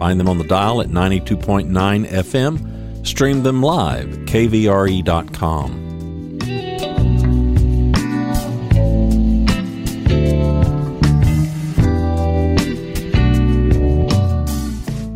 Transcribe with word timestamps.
Find 0.00 0.18
them 0.18 0.30
on 0.30 0.38
the 0.38 0.44
dial 0.44 0.80
at 0.80 0.88
92.9 0.88 1.68
FM. 2.08 3.06
Stream 3.06 3.42
them 3.42 3.62
live 3.62 4.10
at 4.10 4.18
kvre.com. 4.20 5.90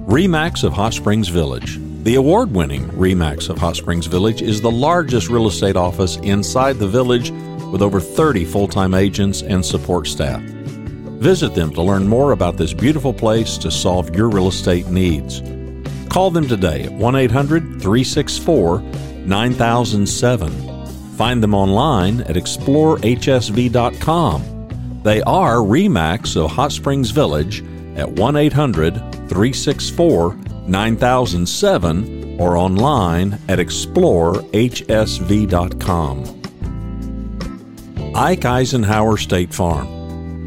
REMAX 0.06 0.62
of 0.64 0.74
Hot 0.74 0.92
Springs 0.92 1.28
Village. 1.28 1.80
The 2.02 2.16
award 2.16 2.52
winning 2.52 2.86
REMAX 2.90 3.48
of 3.48 3.56
Hot 3.56 3.76
Springs 3.76 4.04
Village 4.04 4.42
is 4.42 4.60
the 4.60 4.70
largest 4.70 5.30
real 5.30 5.48
estate 5.48 5.76
office 5.76 6.18
inside 6.18 6.76
the 6.76 6.86
village 6.86 7.30
with 7.72 7.80
over 7.80 8.00
30 8.00 8.44
full 8.44 8.68
time 8.68 8.92
agents 8.92 9.40
and 9.40 9.64
support 9.64 10.06
staff. 10.06 10.42
Visit 11.20 11.54
them 11.54 11.72
to 11.74 11.82
learn 11.82 12.08
more 12.08 12.32
about 12.32 12.56
this 12.56 12.72
beautiful 12.72 13.14
place 13.14 13.56
to 13.58 13.70
solve 13.70 14.14
your 14.14 14.28
real 14.28 14.48
estate 14.48 14.88
needs. 14.88 15.42
Call 16.08 16.30
them 16.30 16.46
today 16.46 16.84
at 16.84 16.92
1 16.92 17.16
800 17.16 17.62
364 17.80 18.80
9007. 19.26 20.52
Find 21.16 21.42
them 21.42 21.54
online 21.54 22.20
at 22.22 22.36
explorehsv.com. 22.36 25.00
They 25.02 25.22
are 25.22 25.56
REMAX 25.56 26.36
of 26.36 26.50
Hot 26.50 26.72
Springs 26.72 27.10
Village 27.10 27.64
at 27.96 28.10
1 28.10 28.36
800 28.36 28.94
364 29.28 30.34
9007 30.66 32.40
or 32.40 32.56
online 32.56 33.38
at 33.48 33.58
explorehsv.com. 33.58 36.40
Ike 38.16 38.44
Eisenhower 38.44 39.16
State 39.16 39.52
Farm. 39.52 39.93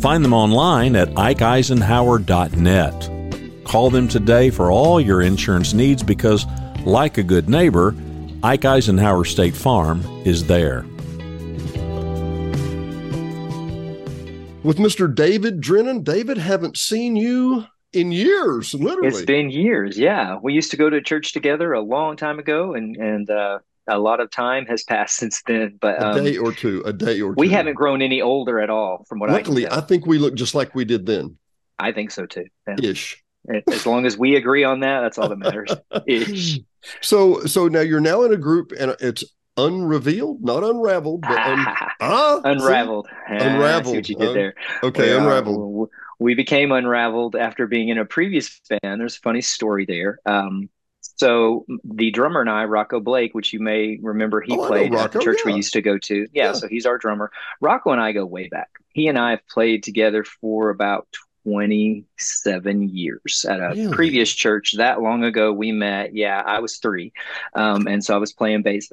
Find 0.00 0.24
them 0.24 0.32
online 0.32 0.96
at 0.96 1.10
ikeeisenhower.net. 1.10 3.64
Call 3.64 3.90
them 3.90 4.08
today 4.08 4.48
for 4.48 4.70
all 4.70 4.98
your 5.00 5.20
insurance 5.20 5.74
needs 5.74 6.02
because, 6.02 6.46
like 6.86 7.18
a 7.18 7.22
good 7.22 7.50
neighbor, 7.50 7.94
Ike 8.42 8.64
Eisenhower 8.64 9.26
State 9.26 9.54
Farm 9.54 10.02
is 10.24 10.46
there. 10.46 10.86
With 14.62 14.78
Mr. 14.78 15.14
David 15.14 15.60
Drennan. 15.60 16.02
David, 16.02 16.38
haven't 16.38 16.78
seen 16.78 17.16
you 17.16 17.66
in 17.92 18.12
years, 18.12 18.72
literally. 18.72 19.08
It's 19.08 19.20
been 19.22 19.50
years. 19.50 19.98
Yeah, 19.98 20.38
we 20.42 20.54
used 20.54 20.70
to 20.70 20.78
go 20.78 20.88
to 20.88 21.02
church 21.02 21.34
together 21.34 21.74
a 21.74 21.80
long 21.80 22.16
time 22.16 22.38
ago, 22.38 22.72
and 22.74 22.96
and 22.96 23.28
uh, 23.28 23.58
a 23.90 23.98
lot 23.98 24.20
of 24.20 24.30
time 24.30 24.66
has 24.66 24.82
passed 24.82 25.16
since 25.16 25.42
then. 25.46 25.78
But 25.80 26.02
um, 26.02 26.16
a 26.16 26.22
day 26.22 26.36
or 26.36 26.52
two, 26.52 26.82
a 26.84 26.92
day 26.92 27.20
or 27.20 27.34
two. 27.34 27.36
We 27.38 27.48
haven't 27.48 27.74
grown 27.74 28.02
any 28.02 28.22
older 28.22 28.60
at 28.60 28.70
all, 28.70 29.04
from 29.08 29.18
what 29.18 29.30
Luckily, 29.30 29.66
I. 29.66 29.70
Luckily, 29.70 29.84
I 29.84 29.86
think 29.86 30.06
we 30.06 30.18
look 30.18 30.34
just 30.34 30.54
like 30.54 30.74
we 30.74 30.84
did 30.84 31.06
then. 31.06 31.36
I 31.78 31.92
think 31.92 32.10
so 32.10 32.26
too. 32.26 32.46
Yeah. 32.68 32.76
Ish. 32.82 33.22
As 33.70 33.86
long 33.86 34.04
as 34.04 34.18
we 34.18 34.36
agree 34.36 34.64
on 34.64 34.80
that, 34.80 35.00
that's 35.00 35.18
all 35.18 35.28
that 35.28 35.38
matters. 35.38 35.70
Ish. 36.06 36.60
So, 37.00 37.40
so 37.46 37.68
now 37.68 37.80
you're 37.80 38.00
now 38.00 38.22
in 38.22 38.32
a 38.32 38.36
group, 38.36 38.72
and 38.78 38.94
it's 39.00 39.24
unrevealed, 39.56 40.42
not 40.42 40.62
unraveled, 40.62 41.22
but 41.22 41.38
un- 41.38 41.66
ah, 42.00 42.40
unraveled. 42.44 43.08
Ah, 43.28 43.32
unraveled. 43.32 43.96
what 43.96 44.08
you 44.08 44.16
did 44.16 44.36
there. 44.36 44.54
Okay, 44.82 45.10
we 45.10 45.16
unraveled. 45.16 45.88
Are, 45.88 45.90
we 46.18 46.34
became 46.34 46.70
unraveled 46.70 47.34
after 47.34 47.66
being 47.66 47.88
in 47.88 47.98
a 47.98 48.04
previous 48.04 48.60
band. 48.68 49.00
There's 49.00 49.16
a 49.16 49.20
funny 49.20 49.40
story 49.40 49.86
there. 49.86 50.18
Um, 50.26 50.68
so 51.20 51.66
the 51.84 52.10
drummer 52.10 52.40
and 52.40 52.48
I, 52.48 52.64
Rocco 52.64 52.98
Blake, 52.98 53.34
which 53.34 53.52
you 53.52 53.60
may 53.60 53.98
remember, 54.00 54.40
he 54.40 54.56
oh, 54.56 54.66
played 54.66 54.94
Rocco, 54.94 55.04
at 55.04 55.12
the 55.12 55.18
church 55.20 55.40
yeah. 55.44 55.52
we 55.52 55.56
used 55.56 55.74
to 55.74 55.82
go 55.82 55.98
to. 55.98 56.26
Yeah, 56.32 56.44
yeah, 56.44 56.52
so 56.54 56.66
he's 56.66 56.86
our 56.86 56.96
drummer. 56.96 57.30
Rocco 57.60 57.90
and 57.90 58.00
I 58.00 58.12
go 58.12 58.24
way 58.24 58.48
back. 58.48 58.70
He 58.94 59.06
and 59.06 59.18
I 59.18 59.32
have 59.32 59.46
played 59.46 59.82
together 59.82 60.24
for 60.24 60.70
about 60.70 61.06
27 61.44 62.88
years 62.88 63.44
at 63.46 63.60
a 63.60 63.74
Really? 63.74 63.92
previous 63.92 64.32
church 64.32 64.72
that 64.78 65.02
long 65.02 65.22
ago. 65.22 65.52
We 65.52 65.72
met. 65.72 66.14
Yeah, 66.14 66.42
I 66.42 66.60
was 66.60 66.78
three, 66.78 67.12
um, 67.52 67.86
and 67.86 68.02
so 68.02 68.14
I 68.14 68.18
was 68.18 68.32
playing 68.32 68.62
bass. 68.62 68.90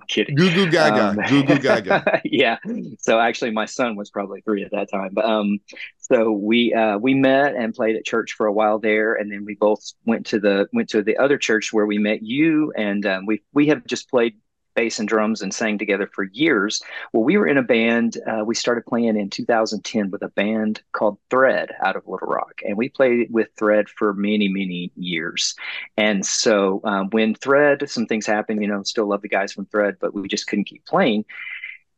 I'm 0.00 0.06
kidding. 0.06 0.36
Goo 0.36 0.54
goo 0.54 0.70
gaga, 0.70 1.08
Um, 1.08 1.16
goo 1.28 1.42
goo 1.44 1.58
gaga. 1.58 2.20
yeah. 2.24 2.58
So 2.98 3.18
actually, 3.18 3.50
my 3.50 3.66
son 3.66 3.96
was 3.96 4.10
probably 4.10 4.40
three 4.42 4.62
at 4.64 4.70
that 4.70 4.90
time. 4.90 5.10
But 5.12 5.24
um, 5.24 5.58
so 5.98 6.30
we 6.30 6.72
uh, 6.72 6.98
we 6.98 7.14
met 7.14 7.54
and 7.54 7.74
played 7.74 7.96
at 7.96 8.04
church 8.04 8.32
for 8.32 8.46
a 8.46 8.52
while 8.52 8.78
there, 8.78 9.14
and 9.14 9.30
then 9.30 9.44
we 9.44 9.54
both 9.54 9.92
went 10.06 10.26
to 10.26 10.38
the 10.38 10.68
went 10.72 10.88
to 10.90 11.02
the 11.02 11.16
other 11.18 11.38
church 11.38 11.72
where 11.72 11.86
we 11.86 11.98
met 11.98 12.22
you, 12.22 12.72
and 12.76 13.04
um, 13.06 13.26
we 13.26 13.42
we 13.52 13.66
have 13.68 13.86
just 13.86 14.08
played 14.08 14.34
bass 14.78 15.00
and 15.00 15.08
drums 15.08 15.42
and 15.42 15.52
sang 15.52 15.76
together 15.76 16.08
for 16.14 16.22
years. 16.32 16.80
Well, 17.12 17.24
we 17.24 17.36
were 17.36 17.48
in 17.48 17.58
a 17.58 17.64
band. 17.64 18.16
Uh, 18.24 18.44
we 18.44 18.54
started 18.54 18.86
playing 18.86 19.16
in 19.16 19.28
2010 19.28 20.12
with 20.12 20.22
a 20.22 20.28
band 20.28 20.82
called 20.92 21.18
Thread 21.30 21.72
out 21.84 21.96
of 21.96 22.06
Little 22.06 22.28
Rock, 22.28 22.60
and 22.64 22.76
we 22.76 22.88
played 22.88 23.26
with 23.32 23.48
Thread 23.58 23.88
for 23.88 24.14
many 24.14 24.46
many 24.46 24.92
years. 24.94 25.56
And 25.96 26.24
so 26.24 26.80
um, 26.84 27.10
when 27.10 27.34
Thread, 27.34 27.90
some 27.90 28.06
things 28.06 28.24
happened. 28.24 28.62
You 28.62 28.68
know, 28.68 28.84
still 28.84 29.08
love 29.08 29.22
the 29.22 29.28
guys 29.28 29.52
from 29.52 29.66
Thread, 29.66 29.96
but 30.00 30.14
we 30.14 30.28
just 30.28 30.46
couldn't 30.46 30.66
keep 30.66 30.86
playing 30.86 31.24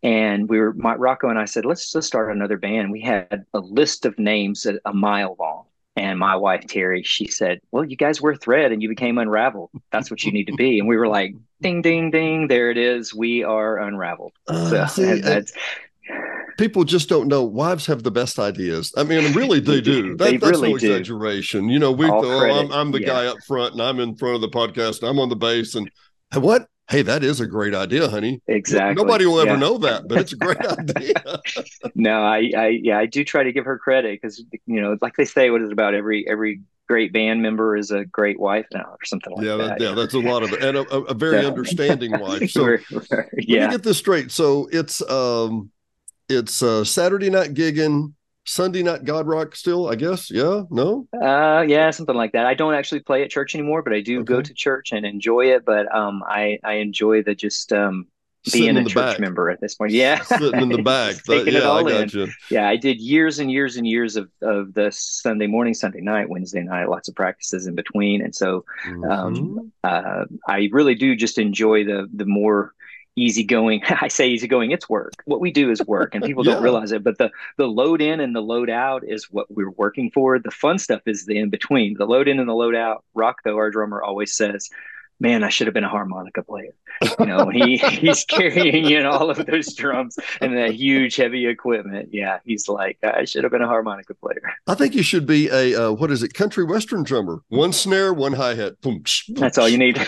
and 0.02 0.48
we 0.48 0.58
were 0.58 0.72
my, 0.72 0.94
Rocco 0.94 1.28
and 1.28 1.38
I 1.38 1.44
said, 1.44 1.66
let's 1.66 1.92
just 1.92 2.06
start 2.06 2.34
another 2.34 2.56
band. 2.56 2.90
We 2.90 3.02
had 3.02 3.44
a 3.52 3.60
list 3.60 4.06
of 4.06 4.18
names 4.18 4.64
a, 4.64 4.78
a 4.86 4.94
mile 4.94 5.36
long. 5.38 5.64
And 5.96 6.18
my 6.18 6.36
wife 6.36 6.66
Terry, 6.66 7.02
she 7.02 7.26
said, 7.26 7.60
"Well, 7.72 7.84
you 7.84 7.96
guys 7.96 8.22
were 8.22 8.34
Thread, 8.36 8.72
and 8.72 8.80
you 8.80 8.88
became 8.88 9.18
Unraveled. 9.18 9.70
That's 9.90 10.10
what 10.10 10.22
you 10.22 10.32
need 10.32 10.46
to 10.46 10.54
be." 10.54 10.78
And 10.78 10.88
we 10.88 10.96
were 10.96 11.08
like, 11.08 11.34
"Ding, 11.60 11.82
ding, 11.82 12.10
ding! 12.10 12.48
There 12.48 12.70
it 12.70 12.76
is. 12.78 13.14
We 13.14 13.44
are 13.44 13.78
Unraveled." 13.78 14.32
Uh, 14.48 14.86
see, 14.86 15.08
and 15.08 15.22
that's 15.24 15.52
People 16.58 16.84
just 16.84 17.08
don't 17.08 17.28
know. 17.28 17.42
Wives 17.42 17.86
have 17.86 18.02
the 18.02 18.10
best 18.10 18.38
ideas. 18.38 18.92
I 18.96 19.02
mean, 19.02 19.32
really, 19.34 19.60
they 19.60 19.80
do. 19.80 20.14
That, 20.16 20.24
They 20.24 20.36
that's 20.36 20.50
really 20.50 20.72
no 20.72 20.78
do. 20.78 20.92
exaggeration. 20.92 21.68
You 21.70 21.78
know, 21.78 21.90
we. 21.90 22.06
Oh, 22.06 22.50
I'm, 22.50 22.70
I'm 22.70 22.90
the 22.90 23.00
yeah. 23.00 23.06
guy 23.06 23.26
up 23.26 23.38
front, 23.46 23.72
and 23.72 23.80
I'm 23.82 23.98
in 23.98 24.14
front 24.16 24.34
of 24.34 24.40
the 24.42 24.48
podcast, 24.50 25.00
and 25.00 25.08
I'm 25.08 25.18
on 25.18 25.28
the 25.30 25.36
bass, 25.36 25.74
and 25.74 25.90
what? 26.34 26.66
Hey, 26.90 27.02
that 27.02 27.22
is 27.22 27.40
a 27.40 27.46
great 27.46 27.72
idea, 27.72 28.08
honey. 28.08 28.42
exactly. 28.48 29.00
Nobody 29.00 29.24
will 29.24 29.38
ever 29.38 29.50
Yeah. 29.52 29.56
know 29.58 29.78
that, 29.78 30.08
but 30.08 30.18
it's 30.18 30.32
a 30.32 30.36
great 30.36 30.58
idea. 30.66 31.14
No, 31.94 32.20
I, 32.24 32.50
I, 32.56 32.66
yeah, 32.82 32.98
I 32.98 33.06
do 33.06 33.22
try 33.24 33.44
to 33.44 33.52
give 33.52 33.64
her 33.64 33.78
credit 33.78 34.18
because 34.20 34.42
you 34.66 34.80
know, 34.80 34.98
like 35.00 35.14
they 35.16 35.24
say, 35.24 35.50
what 35.50 35.62
is 35.62 35.68
it 35.68 35.72
about 35.72 35.94
every 35.94 36.28
every 36.28 36.62
great 36.90 37.12
band 37.12 37.40
member 37.40 37.76
is 37.76 37.92
a 37.92 38.04
great 38.04 38.40
wife 38.40 38.66
now 38.74 38.82
or 38.82 38.98
something 39.04 39.32
like 39.36 39.46
yeah, 39.46 39.56
that. 39.56 39.78
that, 39.78 39.80
yeah, 39.80 39.94
that's 39.94 40.14
a 40.14 40.18
lot 40.18 40.42
of 40.42 40.52
it, 40.52 40.60
and 40.60 40.76
a, 40.76 40.80
a- 40.92 41.14
very 41.14 41.40
Yeah. 41.40 41.46
understanding 41.52 42.10
wife. 42.18 42.50
So 42.50 42.64
We're- 42.64 42.82
we're- 42.90 43.06
let 43.10 43.36
me 43.36 43.44
get 43.46 43.82
this 43.84 43.98
straight. 43.98 44.32
So 44.32 44.68
it's 44.72 45.00
um, 45.08 45.70
it's 46.28 46.62
uh, 46.64 46.82
Saturday 46.82 47.30
night 47.30 47.54
gigging, 47.54 48.12
Sunday 48.44 48.82
night 48.82 49.04
God 49.04 49.28
Rock. 49.28 49.54
Still, 49.54 49.88
I 49.88 49.94
guess. 49.94 50.30
Yeah. 50.32 50.62
No. 50.70 51.06
uh, 51.22 51.64
yeah, 51.68 51.90
something 51.90 52.16
like 52.16 52.32
that. 52.32 52.44
I 52.46 52.54
don't 52.54 52.74
actually 52.74 53.00
play 53.00 53.22
at 53.22 53.30
church 53.30 53.54
anymore, 53.54 53.82
but 53.82 53.92
I 53.92 54.00
do 54.00 54.24
go 54.24 54.42
to 54.42 54.52
church 54.54 54.90
and 54.92 55.06
enjoy 55.06 55.52
it. 55.54 55.64
But 55.64 55.86
um, 55.94 56.24
I 56.26 56.58
I 56.64 56.74
enjoy 56.86 57.22
the 57.22 57.36
just 57.36 57.72
um 57.72 58.06
being 58.52 58.70
in 58.70 58.76
a 58.78 58.84
the 58.84 58.90
church 58.90 59.12
back. 59.14 59.20
member 59.20 59.50
at 59.50 59.60
this 59.60 59.74
point. 59.74 59.92
Yeah, 59.92 60.20
Sitting 60.22 60.60
in 60.62 60.68
the 60.70 60.82
back. 60.82 61.16
That- 61.24 61.46
yeah, 61.46 61.70
I 61.70 61.82
got 61.82 62.14
in. 62.14 62.20
you. 62.20 62.28
Yeah, 62.50 62.68
I 62.68 62.76
did 62.76 63.00
years 63.00 63.38
and 63.38 63.50
years 63.50 63.76
and 63.76 63.86
years 63.86 64.16
of 64.16 64.30
of 64.42 64.74
the 64.74 64.90
Sunday 64.92 65.46
morning, 65.46 65.74
Sunday 65.74 66.00
night, 66.00 66.28
Wednesday 66.28 66.62
night, 66.62 66.88
lots 66.88 67.08
of 67.08 67.14
practices 67.14 67.66
in 67.66 67.74
between, 67.74 68.22
and 68.22 68.34
so 68.34 68.64
Mhm. 68.86 69.10
um, 69.10 69.72
uh, 69.84 70.24
I 70.48 70.68
really 70.72 70.94
do 70.94 71.14
just 71.16 71.38
enjoy 71.38 71.84
the 71.84 72.08
the 72.12 72.24
more 72.26 72.72
easygoing. 73.16 73.82
I 74.00 74.08
say 74.08 74.28
easygoing. 74.28 74.70
It's 74.70 74.88
work. 74.88 75.12
What 75.26 75.40
we 75.40 75.50
do 75.50 75.70
is 75.70 75.82
work, 75.86 76.14
and 76.14 76.24
people 76.24 76.44
Yeah. 76.46 76.54
don't 76.54 76.62
realize 76.62 76.92
it. 76.92 77.04
But 77.04 77.18
the 77.18 77.30
the 77.58 77.66
load 77.66 78.00
in 78.00 78.20
and 78.20 78.34
the 78.34 78.40
load 78.40 78.70
out 78.70 79.02
is 79.06 79.24
what 79.30 79.46
we're 79.50 79.70
working 79.72 80.10
for. 80.10 80.38
The 80.38 80.50
fun 80.50 80.78
stuff 80.78 81.02
is 81.06 81.26
the 81.26 81.36
in 81.38 81.50
between. 81.50 81.96
The 81.98 82.06
load 82.06 82.28
in 82.28 82.38
and 82.40 82.48
the 82.48 82.54
load 82.54 82.74
out. 82.74 83.04
Rock, 83.14 83.38
though, 83.44 83.56
our 83.56 83.70
drummer 83.70 84.02
always 84.02 84.34
says. 84.34 84.70
Man, 85.20 85.44
I 85.44 85.50
should 85.50 85.66
have 85.66 85.74
been 85.74 85.84
a 85.84 85.88
harmonica 85.88 86.42
player. 86.42 86.72
You 87.18 87.26
know, 87.26 87.48
he 87.48 87.76
he's 87.90 88.24
carrying 88.24 88.90
in 88.90 89.06
all 89.06 89.30
of 89.30 89.44
those 89.46 89.74
drums 89.74 90.18
and 90.40 90.56
that 90.56 90.72
huge 90.72 91.16
heavy 91.16 91.46
equipment. 91.46 92.08
Yeah, 92.12 92.38
he's 92.44 92.68
like, 92.68 92.98
I 93.02 93.24
should 93.24 93.44
have 93.44 93.52
been 93.52 93.62
a 93.62 93.68
harmonica 93.68 94.14
player. 94.14 94.42
I 94.66 94.74
think 94.74 94.94
you 94.94 95.02
should 95.02 95.26
be 95.26 95.48
a 95.48 95.88
uh, 95.88 95.92
what 95.92 96.10
is 96.10 96.22
it, 96.22 96.34
country 96.34 96.64
western 96.64 97.02
drummer? 97.02 97.42
One 97.48 97.72
snare, 97.72 98.12
one 98.12 98.32
hi 98.32 98.54
hat. 98.54 98.74
That's 99.28 99.58
all 99.58 99.68
you 99.68 99.78
need. 99.78 100.00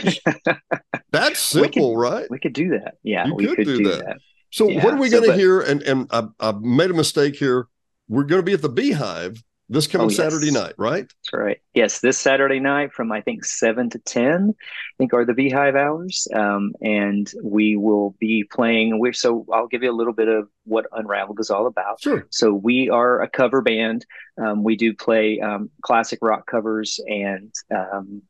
That's 1.11 1.38
simple, 1.38 1.94
could, 1.94 2.00
right? 2.00 2.26
We 2.31 2.38
could 2.38 2.55
do 2.55 2.70
that. 2.70 2.94
Yeah, 3.03 3.26
you 3.26 3.35
we 3.35 3.47
could, 3.47 3.56
could 3.56 3.67
do, 3.67 3.79
do 3.79 3.88
that. 3.91 4.06
that. 4.06 4.17
So 4.50 4.69
Yeah, 4.69 4.85
what 4.85 4.94
are 4.94 4.99
we 4.99 5.11
so, 5.11 5.20
going 5.20 5.31
to 5.31 5.37
hear? 5.37 5.61
And 5.61 5.82
and 5.82 6.06
I, 6.11 6.25
I 6.41 6.53
made 6.53 6.91
a 6.91 6.94
mistake 6.94 7.37
here. 7.37 7.67
We're 8.09 8.25
going 8.25 8.41
to 8.41 8.44
be 8.44 8.53
at 8.53 8.62
the 8.62 8.69
Beehive 8.69 9.43
this 9.69 9.87
coming 9.87 10.06
Oh, 10.06 10.11
yes. 10.11 10.17
Saturday 10.17 10.50
night, 10.50 10.75
right? 10.76 11.06
That's 11.09 11.32
right. 11.32 11.59
Yes, 11.75 12.00
this 12.00 12.19
Saturday 12.19 12.61
night 12.61 12.93
from 12.93 13.11
I 13.11 13.20
think 13.23 13.44
seven 13.44 13.88
to 13.91 13.99
ten, 13.99 14.55
I 14.59 14.94
think 14.99 15.14
are 15.14 15.25
the 15.25 15.35
Beehive 15.35 15.76
hours, 15.76 16.29
um, 16.35 16.73
and 16.82 17.31
we 17.43 17.76
will 17.76 18.14
be 18.19 18.44
playing. 18.44 18.99
We're 18.99 19.12
so 19.12 19.47
I'll 19.53 19.69
give 19.69 19.82
you 19.82 19.91
a 19.91 19.97
little 19.97 20.12
bit 20.12 20.29
of 20.29 20.49
what 20.64 20.87
Unraveled 20.93 21.41
is 21.41 21.50
all 21.50 21.67
about. 21.67 22.00
Sure. 22.03 22.26
So 22.31 22.53
we 22.53 22.91
are 22.91 23.23
a 23.23 23.29
cover 23.31 23.62
band. 23.62 24.05
Um, 24.43 24.62
we 24.62 24.76
do 24.76 24.94
play 24.94 25.41
um, 25.41 25.70
classic 25.82 26.19
rock 26.23 26.47
covers 26.47 27.00
and 27.06 27.53
um, 27.75 28.23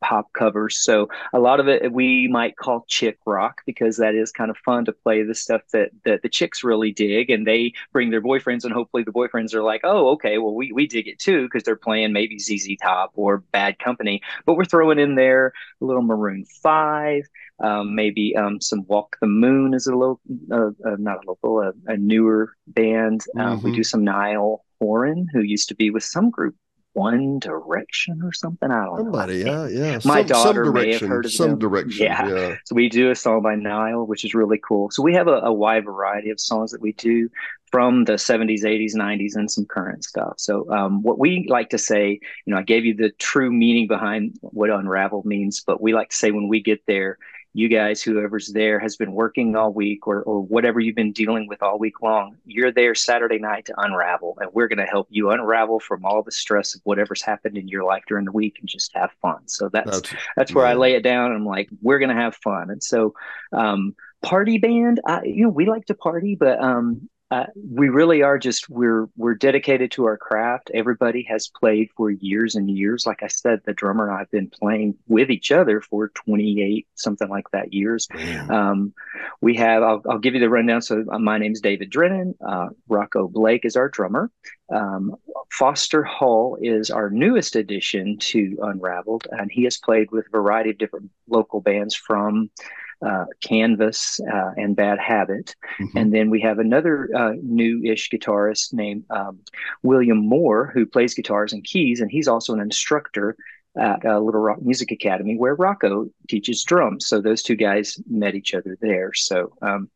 pop 0.00 0.32
covers. 0.32 0.78
So 0.82 1.08
a 1.32 1.38
lot 1.38 1.60
of 1.60 1.68
it 1.68 1.92
we 1.92 2.28
might 2.28 2.56
call 2.56 2.84
chick 2.88 3.18
rock 3.26 3.62
because 3.66 3.96
that 3.98 4.14
is 4.14 4.30
kind 4.32 4.50
of 4.50 4.56
fun 4.58 4.84
to 4.86 4.92
play 4.92 5.22
the 5.22 5.34
stuff 5.34 5.62
that 5.72 5.90
that 6.04 6.22
the 6.22 6.28
chicks 6.28 6.62
really 6.64 6.92
dig, 6.92 7.30
and 7.30 7.46
they 7.46 7.72
bring 7.92 8.10
their 8.10 8.22
boyfriends, 8.22 8.64
and 8.64 8.72
hopefully 8.72 9.02
the 9.02 9.12
boyfriends 9.12 9.54
are 9.54 9.62
like, 9.62 9.80
oh, 9.84 10.08
okay, 10.10 10.38
well 10.38 10.54
we 10.54 10.72
we 10.72 10.86
dig 10.86 11.08
it 11.08 11.18
too 11.18 11.44
because 11.44 11.62
they're 11.64 11.76
playing 11.76 12.12
maybe 12.12 12.38
ZZ 12.38 12.76
Top 12.82 13.12
or 13.14 13.38
Bad 13.52 13.78
Company, 13.78 14.20
but 14.46 14.54
we're 14.54 14.64
throwing 14.64 14.98
in 14.98 15.14
there 15.14 15.52
a 15.80 15.84
little 15.84 16.02
Maroon 16.02 16.44
Five. 16.62 17.24
Um, 17.60 17.94
maybe 17.96 18.36
um, 18.36 18.60
some 18.60 18.84
Walk 18.86 19.16
the 19.20 19.26
Moon 19.26 19.74
is 19.74 19.88
a 19.88 19.94
local, 19.96 20.20
uh, 20.52 20.70
uh, 20.86 20.96
not 20.98 21.24
a 21.24 21.26
local, 21.28 21.60
a, 21.60 21.72
a 21.92 21.96
newer 21.96 22.54
band. 22.68 23.24
Um, 23.36 23.60
We 23.62 23.70
Mhm. 23.70 23.74
do 23.74 23.82
some 23.82 24.04
Niall 24.04 24.64
Horan, 24.80 25.26
who 25.32 25.40
used 25.42 25.68
to 25.70 25.74
be 25.74 25.90
with 25.90 26.04
some 26.04 26.30
group, 26.30 26.54
One 26.98 27.38
Direction 27.38 28.22
or 28.22 28.32
something. 28.32 28.70
I 28.70 28.84
don't 28.84 28.98
Somebody, 28.98 29.44
know. 29.44 29.52
Somebody, 29.52 29.74
yeah, 29.74 29.92
yeah. 29.92 30.00
My 30.04 30.20
some, 30.20 30.26
daughter 30.26 30.64
some 30.64 30.74
may 30.74 30.92
have 30.92 31.00
heard 31.00 31.24
of 31.26 31.32
some 31.32 31.50
them. 31.50 31.58
direction. 31.58 32.06
Yeah. 32.06 32.28
yeah. 32.28 32.56
So 32.64 32.74
we 32.74 32.88
do 32.88 33.10
a 33.10 33.14
song 33.14 33.42
by 33.42 33.54
Niall, 33.54 34.06
which 34.06 34.24
is 34.24 34.34
really 34.34 34.58
cool. 34.58 34.90
So 34.90 35.02
we 35.02 35.14
have 35.14 35.28
a, 35.28 35.40
a 35.42 35.52
wide 35.52 35.84
variety 35.84 36.30
of 36.30 36.40
songs 36.40 36.72
that 36.72 36.80
we 36.80 36.92
do 36.92 37.30
from 37.70 38.04
the 38.04 38.14
70s, 38.14 38.62
80s, 38.64 38.94
90s, 38.94 39.36
and 39.36 39.50
some 39.50 39.66
current 39.66 40.04
stuff. 40.04 40.34
So 40.38 40.70
um, 40.70 41.02
what 41.02 41.18
we 41.18 41.46
like 41.48 41.70
to 41.70 41.78
say, 41.78 42.20
you 42.44 42.52
know, 42.52 42.58
I 42.58 42.62
gave 42.62 42.84
you 42.84 42.94
the 42.94 43.10
true 43.10 43.50
meaning 43.50 43.86
behind 43.86 44.38
what 44.40 44.70
unravel 44.70 45.22
means, 45.24 45.62
but 45.66 45.80
we 45.80 45.94
like 45.94 46.10
to 46.10 46.16
say 46.16 46.30
when 46.30 46.48
we 46.48 46.62
get 46.62 46.84
there, 46.86 47.18
you 47.54 47.68
guys, 47.68 48.02
whoever's 48.02 48.52
there, 48.52 48.78
has 48.78 48.96
been 48.96 49.12
working 49.12 49.56
all 49.56 49.72
week 49.72 50.06
or, 50.06 50.22
or 50.22 50.42
whatever 50.42 50.80
you've 50.80 50.94
been 50.94 51.12
dealing 51.12 51.48
with 51.48 51.62
all 51.62 51.78
week 51.78 52.02
long. 52.02 52.36
You're 52.44 52.72
there 52.72 52.94
Saturday 52.94 53.38
night 53.38 53.66
to 53.66 53.74
unravel, 53.78 54.36
and 54.40 54.50
we're 54.52 54.68
going 54.68 54.78
to 54.78 54.84
help 54.84 55.08
you 55.10 55.30
unravel 55.30 55.80
from 55.80 56.04
all 56.04 56.22
the 56.22 56.30
stress 56.30 56.74
of 56.74 56.80
whatever's 56.84 57.22
happened 57.22 57.56
in 57.56 57.68
your 57.68 57.84
life 57.84 58.02
during 58.06 58.24
the 58.24 58.32
week 58.32 58.56
and 58.60 58.68
just 58.68 58.92
have 58.94 59.10
fun. 59.22 59.48
So 59.48 59.68
that's 59.72 59.88
That's 60.00 60.22
that's 60.36 60.54
where 60.54 60.66
I 60.66 60.74
lay 60.74 60.94
it 60.94 61.02
down. 61.02 61.32
And 61.32 61.40
I'm 61.40 61.46
like, 61.46 61.68
we're 61.80 61.98
gonna 61.98 62.14
have 62.14 62.36
fun. 62.36 62.70
And 62.70 62.82
so, 62.82 63.14
um, 63.52 63.94
party 64.22 64.58
band, 64.58 65.00
I, 65.06 65.22
you 65.24 65.44
know, 65.44 65.50
we 65.50 65.66
like 65.66 65.86
to 65.86 65.94
party, 65.94 66.34
but 66.34 66.60
um, 66.62 67.08
uh, 67.30 67.44
we 67.54 67.90
really 67.90 68.22
are 68.22 68.38
just 68.38 68.70
we're 68.70 69.06
we're 69.16 69.34
dedicated 69.34 69.90
to 69.90 70.06
our 70.06 70.16
craft. 70.16 70.70
Everybody 70.72 71.22
has 71.24 71.48
played 71.48 71.90
for 71.94 72.10
years 72.10 72.54
and 72.54 72.70
years. 72.70 73.06
Like 73.06 73.22
I 73.22 73.26
said, 73.26 73.60
the 73.64 73.74
drummer 73.74 74.08
and 74.08 74.18
I've 74.18 74.30
been 74.30 74.48
playing 74.48 74.94
with 75.08 75.30
each 75.30 75.52
other 75.52 75.82
for 75.82 76.08
28 76.08 76.86
something 76.94 77.28
like 77.28 77.50
that 77.52 77.74
years. 77.74 78.08
Um, 78.48 78.94
we 79.42 79.56
have, 79.56 79.82
I'll, 79.82 80.02
I'll 80.08 80.18
give 80.18 80.34
you 80.34 80.40
the 80.40 80.48
rundown. 80.48 80.80
So, 80.80 81.04
my 81.04 81.36
name 81.38 81.52
is 81.52 81.60
David 81.60 81.90
Drennan. 81.90 82.34
Uh, 82.46 82.68
Rocco 82.88 83.28
Blake 83.28 83.64
is 83.64 83.76
our 83.76 83.90
drummer. 83.90 84.30
Um, 84.72 85.14
Foster 85.50 86.02
Hull 86.02 86.56
is 86.60 86.90
our 86.90 87.10
newest 87.10 87.56
addition 87.56 88.18
to 88.18 88.56
Unraveled, 88.62 89.26
and 89.30 89.50
he 89.52 89.64
has 89.64 89.76
played 89.76 90.10
with 90.10 90.26
a 90.26 90.30
variety 90.30 90.70
of 90.70 90.78
different 90.78 91.10
local 91.28 91.60
bands 91.60 91.94
from 91.94 92.50
uh, 93.04 93.26
Canvas 93.40 94.20
uh, 94.32 94.50
and 94.56 94.74
Bad 94.74 94.98
Habit. 94.98 95.54
Mhm. 95.80 95.90
And 95.96 96.12
then 96.14 96.30
we 96.30 96.40
have 96.40 96.58
another 96.58 97.08
uh, 97.14 97.34
new 97.42 97.82
ish 97.84 98.10
guitarist 98.10 98.72
named 98.72 99.04
um, 99.10 99.38
William 99.82 100.18
Moore, 100.18 100.70
who 100.74 100.86
plays 100.86 101.14
guitars 101.14 101.52
and 101.52 101.62
keys, 101.64 102.00
and 102.00 102.10
he's 102.10 102.28
also 102.28 102.52
an 102.54 102.60
instructor 102.60 103.36
at 103.76 104.04
uh, 104.04 104.18
Little 104.18 104.40
Rock 104.40 104.60
Music 104.62 104.90
Academy, 104.90 105.36
where 105.36 105.54
Rocco 105.54 106.08
teaches 106.28 106.64
drums. 106.64 107.06
So 107.06 107.20
those 107.20 107.42
two 107.42 107.54
guys 107.54 108.00
met 108.08 108.34
each 108.34 108.54
other 108.54 108.76
there. 108.80 109.12
So 109.14 109.52
um, 109.62 109.88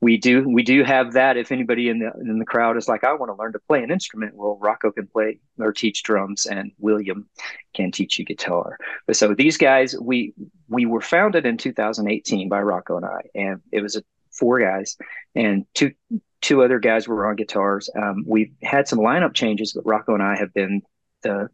we 0.00 0.16
do 0.16 0.48
we 0.48 0.62
do 0.62 0.82
have 0.82 1.12
that. 1.12 1.36
If 1.36 1.52
anybody 1.52 1.88
in 1.88 1.98
the 1.98 2.12
in 2.20 2.38
the 2.38 2.44
crowd 2.44 2.76
is 2.76 2.88
like, 2.88 3.04
I 3.04 3.12
want 3.12 3.30
to 3.30 3.34
learn 3.34 3.52
to 3.52 3.58
play 3.58 3.82
an 3.82 3.90
instrument, 3.90 4.34
well, 4.34 4.58
Rocco 4.60 4.90
can 4.90 5.06
play 5.06 5.40
or 5.58 5.72
teach 5.72 6.02
drums, 6.02 6.46
and 6.46 6.72
William 6.78 7.28
can 7.74 7.92
teach 7.92 8.18
you 8.18 8.24
guitar. 8.24 8.78
But 9.06 9.16
so 9.16 9.34
these 9.34 9.58
guys, 9.58 9.94
we 10.00 10.32
we 10.68 10.86
were 10.86 11.02
founded 11.02 11.44
in 11.44 11.58
2018 11.58 12.48
by 12.48 12.60
Rocco 12.62 12.96
and 12.96 13.04
I, 13.04 13.20
and 13.34 13.60
it 13.72 13.82
was 13.82 13.96
a, 13.96 14.02
four 14.32 14.60
guys 14.60 14.96
and 15.34 15.66
two 15.74 15.92
two 16.40 16.62
other 16.62 16.78
guys 16.78 17.06
were 17.06 17.26
on 17.26 17.36
guitars. 17.36 17.90
Um, 17.94 18.24
we've 18.26 18.52
had 18.62 18.88
some 18.88 18.98
lineup 18.98 19.34
changes, 19.34 19.72
but 19.74 19.86
Rocco 19.86 20.14
and 20.14 20.22
I 20.22 20.36
have 20.36 20.54
been 20.54 20.82
the 21.22 21.48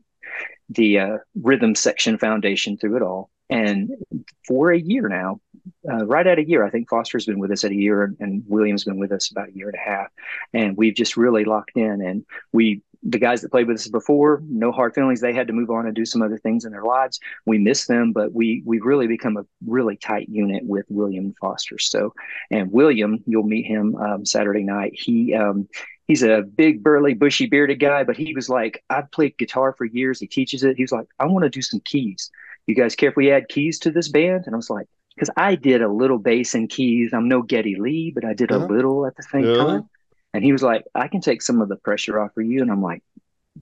the 0.69 0.99
uh, 0.99 1.16
rhythm 1.42 1.75
section 1.75 2.19
foundation 2.19 2.76
through 2.76 2.96
it 2.96 3.02
all. 3.02 3.31
And 3.49 3.90
for 4.46 4.72
a 4.72 4.78
year 4.78 5.08
now, 5.08 5.40
uh, 5.90 6.06
right 6.06 6.26
at 6.26 6.38
a 6.38 6.48
year, 6.48 6.64
I 6.64 6.70
think 6.70 6.88
Foster's 6.88 7.26
been 7.26 7.38
with 7.38 7.50
us 7.50 7.64
at 7.64 7.70
a 7.70 7.76
year, 7.76 8.02
and, 8.04 8.16
and 8.20 8.42
William's 8.46 8.84
been 8.84 8.98
with 8.98 9.12
us 9.12 9.30
about 9.30 9.48
a 9.48 9.52
year 9.52 9.68
and 9.68 9.76
a 9.76 9.90
half. 9.90 10.08
And 10.52 10.76
we've 10.76 10.94
just 10.94 11.16
really 11.16 11.44
locked 11.44 11.72
in. 11.76 12.00
And 12.00 12.24
we, 12.52 12.82
the 13.02 13.18
guys 13.18 13.40
that 13.42 13.50
played 13.50 13.68
with 13.68 13.76
us 13.76 13.88
before, 13.88 14.42
no 14.48 14.72
hard 14.72 14.94
feelings. 14.94 15.20
They 15.20 15.32
had 15.32 15.46
to 15.46 15.52
move 15.52 15.70
on 15.70 15.86
and 15.86 15.94
do 15.94 16.04
some 16.04 16.22
other 16.22 16.38
things 16.38 16.64
in 16.64 16.72
their 16.72 16.84
lives. 16.84 17.20
We 17.44 17.58
miss 17.58 17.86
them, 17.86 18.12
but 18.12 18.32
we 18.32 18.62
we've 18.64 18.84
really 18.84 19.06
become 19.06 19.36
a 19.36 19.46
really 19.66 19.96
tight 19.96 20.28
unit 20.28 20.64
with 20.64 20.86
William 20.88 21.34
Foster. 21.40 21.78
So, 21.78 22.14
and 22.50 22.72
William, 22.72 23.22
you'll 23.26 23.44
meet 23.44 23.66
him 23.66 23.94
um, 23.96 24.26
Saturday 24.26 24.64
night. 24.64 24.92
He 24.94 25.34
um, 25.34 25.68
he's 26.06 26.22
a 26.22 26.42
big, 26.42 26.82
burly, 26.82 27.14
bushy, 27.14 27.46
bearded 27.46 27.80
guy, 27.80 28.04
but 28.04 28.16
he 28.16 28.34
was 28.34 28.48
like, 28.48 28.82
I've 28.90 29.10
played 29.10 29.38
guitar 29.38 29.72
for 29.72 29.84
years. 29.84 30.20
He 30.20 30.26
teaches 30.26 30.64
it. 30.64 30.76
He 30.76 30.82
was 30.82 30.92
like, 30.92 31.06
I 31.18 31.26
want 31.26 31.44
to 31.44 31.50
do 31.50 31.62
some 31.62 31.80
keys. 31.80 32.30
You 32.66 32.74
guys 32.74 32.96
care 32.96 33.10
if 33.10 33.16
we 33.16 33.30
add 33.30 33.48
keys 33.48 33.78
to 33.80 33.90
this 33.90 34.08
band? 34.08 34.44
And 34.46 34.54
I 34.54 34.56
was 34.56 34.70
like, 34.70 34.88
because 35.16 35.30
I 35.37 35.54
did 35.54 35.82
a 35.82 35.88
little 35.88 36.18
bass 36.18 36.54
and 36.54 36.68
keys. 36.68 37.12
I'm 37.14 37.26
no 37.28 37.42
Geddy 37.42 37.76
Lee, 37.76 38.12
but 38.14 38.25
I 38.25 38.35
did 38.35 38.50
a 38.50 38.58
little 38.58 39.06
at 39.06 39.16
the 39.16 39.23
same 39.23 39.46
Yeah. 39.46 39.56
time. 39.56 39.88
And 40.35 40.44
he 40.44 40.52
was 40.52 40.62
like, 40.62 40.85
I 40.94 41.08
can 41.08 41.23
take 41.23 41.40
some 41.40 41.62
of 41.62 41.68
the 41.70 41.76
pressure 41.76 42.20
off 42.20 42.35
for 42.35 42.42
you. 42.42 42.61
And 42.61 42.70
I'm 42.70 42.82
like, 42.82 43.02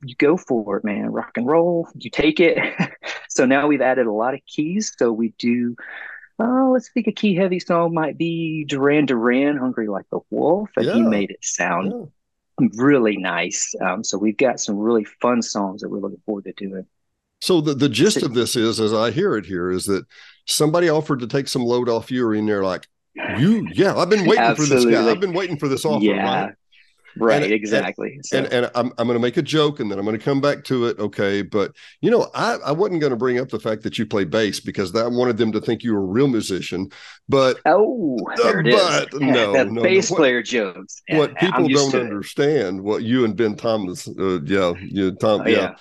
you 0.04 0.16
go 0.16 0.37
for 0.37 0.76
it, 0.76 0.84
man. 0.84 1.12
Rock 1.12 1.32
and 1.37 1.46
roll. 1.46 1.88
You 1.96 2.11
take 2.11 2.40
it. 2.40 2.58
so 3.28 3.46
now 3.46 3.68
we've 3.68 3.80
added 3.80 4.06
a 4.06 4.12
lot 4.12 4.34
of 4.34 4.40
keys. 4.46 4.92
So 4.99 5.12
we 5.12 5.32
do. 5.38 5.76
Oh, 6.40 6.70
let's 6.75 6.88
think 6.90 7.06
a 7.06 7.12
key 7.12 7.37
heavy 7.37 7.61
song 7.61 7.94
might 7.94 8.18
be 8.18 8.64
Duran 8.64 9.06
Duran, 9.06 9.56
"Hungry 9.56 9.87
Like 9.87 10.06
the 10.11 10.18
Wolf," 10.30 10.68
and 10.76 10.90
he 10.90 11.02
made 11.02 11.30
it 11.30 11.44
sound 11.44 12.11
Yeah. 12.58 12.66
really 12.75 13.16
nice. 13.16 13.73
Um, 13.80 14.02
so 14.02 14.18
we've 14.18 14.37
got 14.37 14.58
some 14.58 14.76
really 14.76 15.04
fun 15.04 15.42
songs 15.42 15.82
that 15.82 15.88
we're 15.90 16.00
looking 16.00 16.20
forward 16.26 16.44
to 16.44 16.52
doing. 16.52 16.87
So 17.40 17.61
the, 17.61 17.75
the 17.75 17.88
gist 17.88 18.23
of 18.23 18.34
this 18.34 18.56
is, 18.56 18.80
as 18.80 18.92
I 18.92 19.12
hear 19.12 19.37
it 19.37 19.46
here, 19.46 19.70
is 19.70 19.84
that 19.84 20.06
somebody 20.46 20.88
offered 20.88 21.20
to 21.20 21.26
take 21.26 21.48
some 21.48 21.62
load 21.62 21.88
off 21.88 22.10
you, 22.10 22.30
and 22.32 22.48
they're 22.48 22.64
like, 22.64 22.86
"You, 23.38 23.66
yeah, 23.72 23.96
I've 23.96 24.10
been 24.10 24.26
waiting 24.26 24.54
for 24.56 24.64
this 24.66 24.84
guy. 24.84 25.10
I've 25.10 25.20
been 25.20 25.32
waiting 25.34 25.58
for 25.58 25.68
this 25.68 25.84
offer." 25.84 26.04
yeah, 26.04 26.44
right? 26.46 26.54
right, 27.16 27.42
And- 27.44 27.52
exactly. 27.52 28.18
so, 28.22 28.38
and 28.38 28.46
and 28.52 28.70
I'm 28.74 28.92
I'm 28.98 29.06
going 29.06 29.14
to 29.18 29.22
make 29.22 29.36
a 29.36 29.42
joke 29.42 29.78
and 29.80 29.88
then 29.90 29.98
I'm 30.00 30.04
going 30.04 30.18
to 30.18 30.24
come 30.24 30.40
back 30.40 30.64
to 30.64 30.86
it. 30.86 30.98
Okay, 30.98 31.42
but 31.42 31.72
you 32.00 32.10
know 32.10 32.28
I 32.34 32.56
I 32.56 32.72
wasn't 32.72 33.00
going 33.00 33.12
to 33.12 33.16
bring 33.16 33.38
up 33.38 33.48
the 33.50 33.60
fact 33.60 33.82
that 33.84 33.98
you 33.98 34.04
play 34.06 34.24
bass 34.24 34.58
because 34.60 34.90
that 34.92 35.04
I 35.04 35.08
wanted 35.08 35.36
them 35.36 35.52
to 35.52 35.60
think 35.60 35.82
you 35.84 35.94
were 35.94 36.00
a 36.02 36.06
real 36.06 36.26
musician. 36.28 36.90
But 37.28 37.60
oh, 37.66 38.18
there 38.36 38.60
it 38.60 38.66
is. 38.68 38.74
but 38.80 39.14
no, 39.20 39.52
no, 39.52 39.64
no. 39.64 39.82
bass 39.82 40.10
What- 40.10 40.18
player 40.18 40.42
jokes. 40.42 41.02
What 41.10 41.36
people 41.36 41.68
don't 41.68 41.94
understand, 41.94 42.80
what 42.82 43.02
you 43.04 43.24
and 43.24 43.36
Ben 43.36 43.54
Thomas, 43.56 44.08
uh, 44.08 44.40
yeah, 44.42 44.72
you 44.82 45.12
Tom, 45.12 45.42
Oh, 45.42 45.46
yeah, 45.48 45.74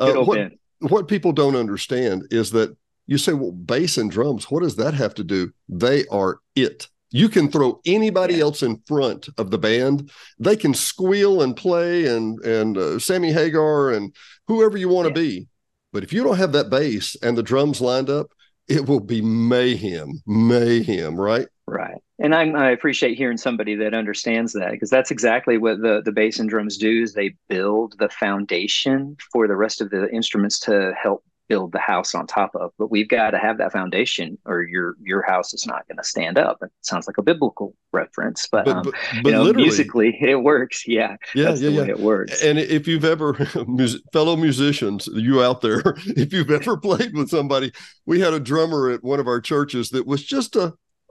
yeah, 0.00 0.04
Uh, 0.06 0.24
what 0.24 0.36
Ben. 0.36 0.58
what 0.80 1.06
people 1.06 1.32
don't 1.32 1.54
understand 1.56 2.28
is 2.30 2.50
that 2.52 2.74
you 3.08 3.18
say, 3.18 3.32
well, 3.32 3.50
bass 3.50 3.98
and 3.98 4.10
drums, 4.10 4.44
what 4.50 4.62
does 4.62 4.76
that 4.76 4.94
have 4.94 5.14
to 5.14 5.24
do? 5.24 5.50
They 5.68 6.06
are 6.06 6.38
it. 6.54 6.86
You 7.10 7.28
can 7.28 7.50
throw 7.50 7.80
anybody 7.86 8.34
Yeah. 8.34 8.42
else 8.42 8.62
in 8.62 8.80
front 8.86 9.28
of 9.38 9.50
the 9.50 9.58
band. 9.58 10.10
They 10.38 10.54
can 10.56 10.74
squeal 10.74 11.42
and 11.42 11.56
play 11.56 12.06
and 12.06 12.38
and 12.44 12.78
uh, 12.78 12.98
Sammy 13.00 13.32
Hagar 13.32 13.90
and 13.90 14.14
whoever 14.46 14.76
you 14.78 14.88
want 14.90 15.08
to 15.08 15.14
be. 15.14 15.48
But 15.92 16.04
if 16.04 16.12
you 16.12 16.22
don't 16.22 16.36
have 16.36 16.52
that 16.52 16.68
bass 16.70 17.16
and 17.22 17.36
the 17.36 17.42
drums 17.42 17.80
lined 17.80 18.10
up, 18.10 18.30
it 18.68 18.86
will 18.86 19.00
be 19.00 19.22
mayhem, 19.22 20.20
mayhem, 20.26 21.16
right? 21.18 21.48
Right. 21.66 21.96
And 22.18 22.34
I'm, 22.34 22.56
I 22.56 22.70
appreciate 22.72 23.16
hearing 23.16 23.38
somebody 23.38 23.74
that 23.76 23.94
understands 23.94 24.52
that 24.52 24.72
because 24.72 24.90
that's 24.90 25.10
exactly 25.10 25.56
what 25.56 25.80
the, 25.80 26.02
the 26.04 26.12
bass 26.12 26.38
and 26.40 26.48
drums 26.50 26.76
do 26.76 27.02
is 27.02 27.14
they 27.14 27.34
build 27.48 27.94
the 27.98 28.08
foundation 28.10 29.16
for 29.32 29.46
the 29.48 29.56
rest 29.56 29.80
of 29.80 29.88
the 29.90 30.10
instruments 30.12 30.58
to 30.60 30.92
help 31.00 31.24
build 31.48 31.72
the 31.72 31.78
house 31.78 32.14
on 32.14 32.26
top 32.26 32.54
of. 32.54 32.72
But 32.78 32.90
we've 32.90 33.08
got 33.08 33.30
to 33.30 33.38
have 33.38 33.58
that 33.58 33.72
foundation, 33.72 34.38
or 34.44 34.62
your 34.62 34.96
your 35.02 35.22
house 35.22 35.54
is 35.54 35.66
not 35.66 35.86
going 35.88 35.96
to 35.96 36.04
stand 36.04 36.38
up. 36.38 36.58
It 36.62 36.70
sounds 36.82 37.06
like 37.06 37.18
a 37.18 37.22
biblical 37.22 37.74
reference, 37.92 38.46
but, 38.50 38.66
but, 38.66 38.76
um, 38.76 38.82
but, 38.82 38.94
but 39.22 39.30
you 39.30 39.32
know, 39.32 39.52
musically 39.52 40.16
it 40.20 40.36
works. 40.36 40.86
Yeah, 40.86 41.16
yeah, 41.34 41.54
yeah, 41.54 41.68
yeah. 41.68 41.82
it 41.84 41.98
works. 41.98 42.42
And 42.42 42.58
if 42.58 42.86
you've 42.86 43.04
ever, 43.04 43.34
fellow 44.12 44.36
musicians, 44.36 45.08
you 45.12 45.42
out 45.42 45.60
there, 45.60 45.82
if 46.06 46.32
you've 46.32 46.50
ever 46.50 46.76
played 46.76 47.14
with 47.14 47.30
somebody, 47.30 47.72
we 48.06 48.20
had 48.20 48.34
a 48.34 48.40
drummer 48.40 48.90
at 48.90 49.02
one 49.02 49.20
of 49.20 49.26
our 49.26 49.40
churches 49.40 49.90
that 49.90 50.06
was 50.06 50.24
just 50.24 50.56
a 50.56 50.60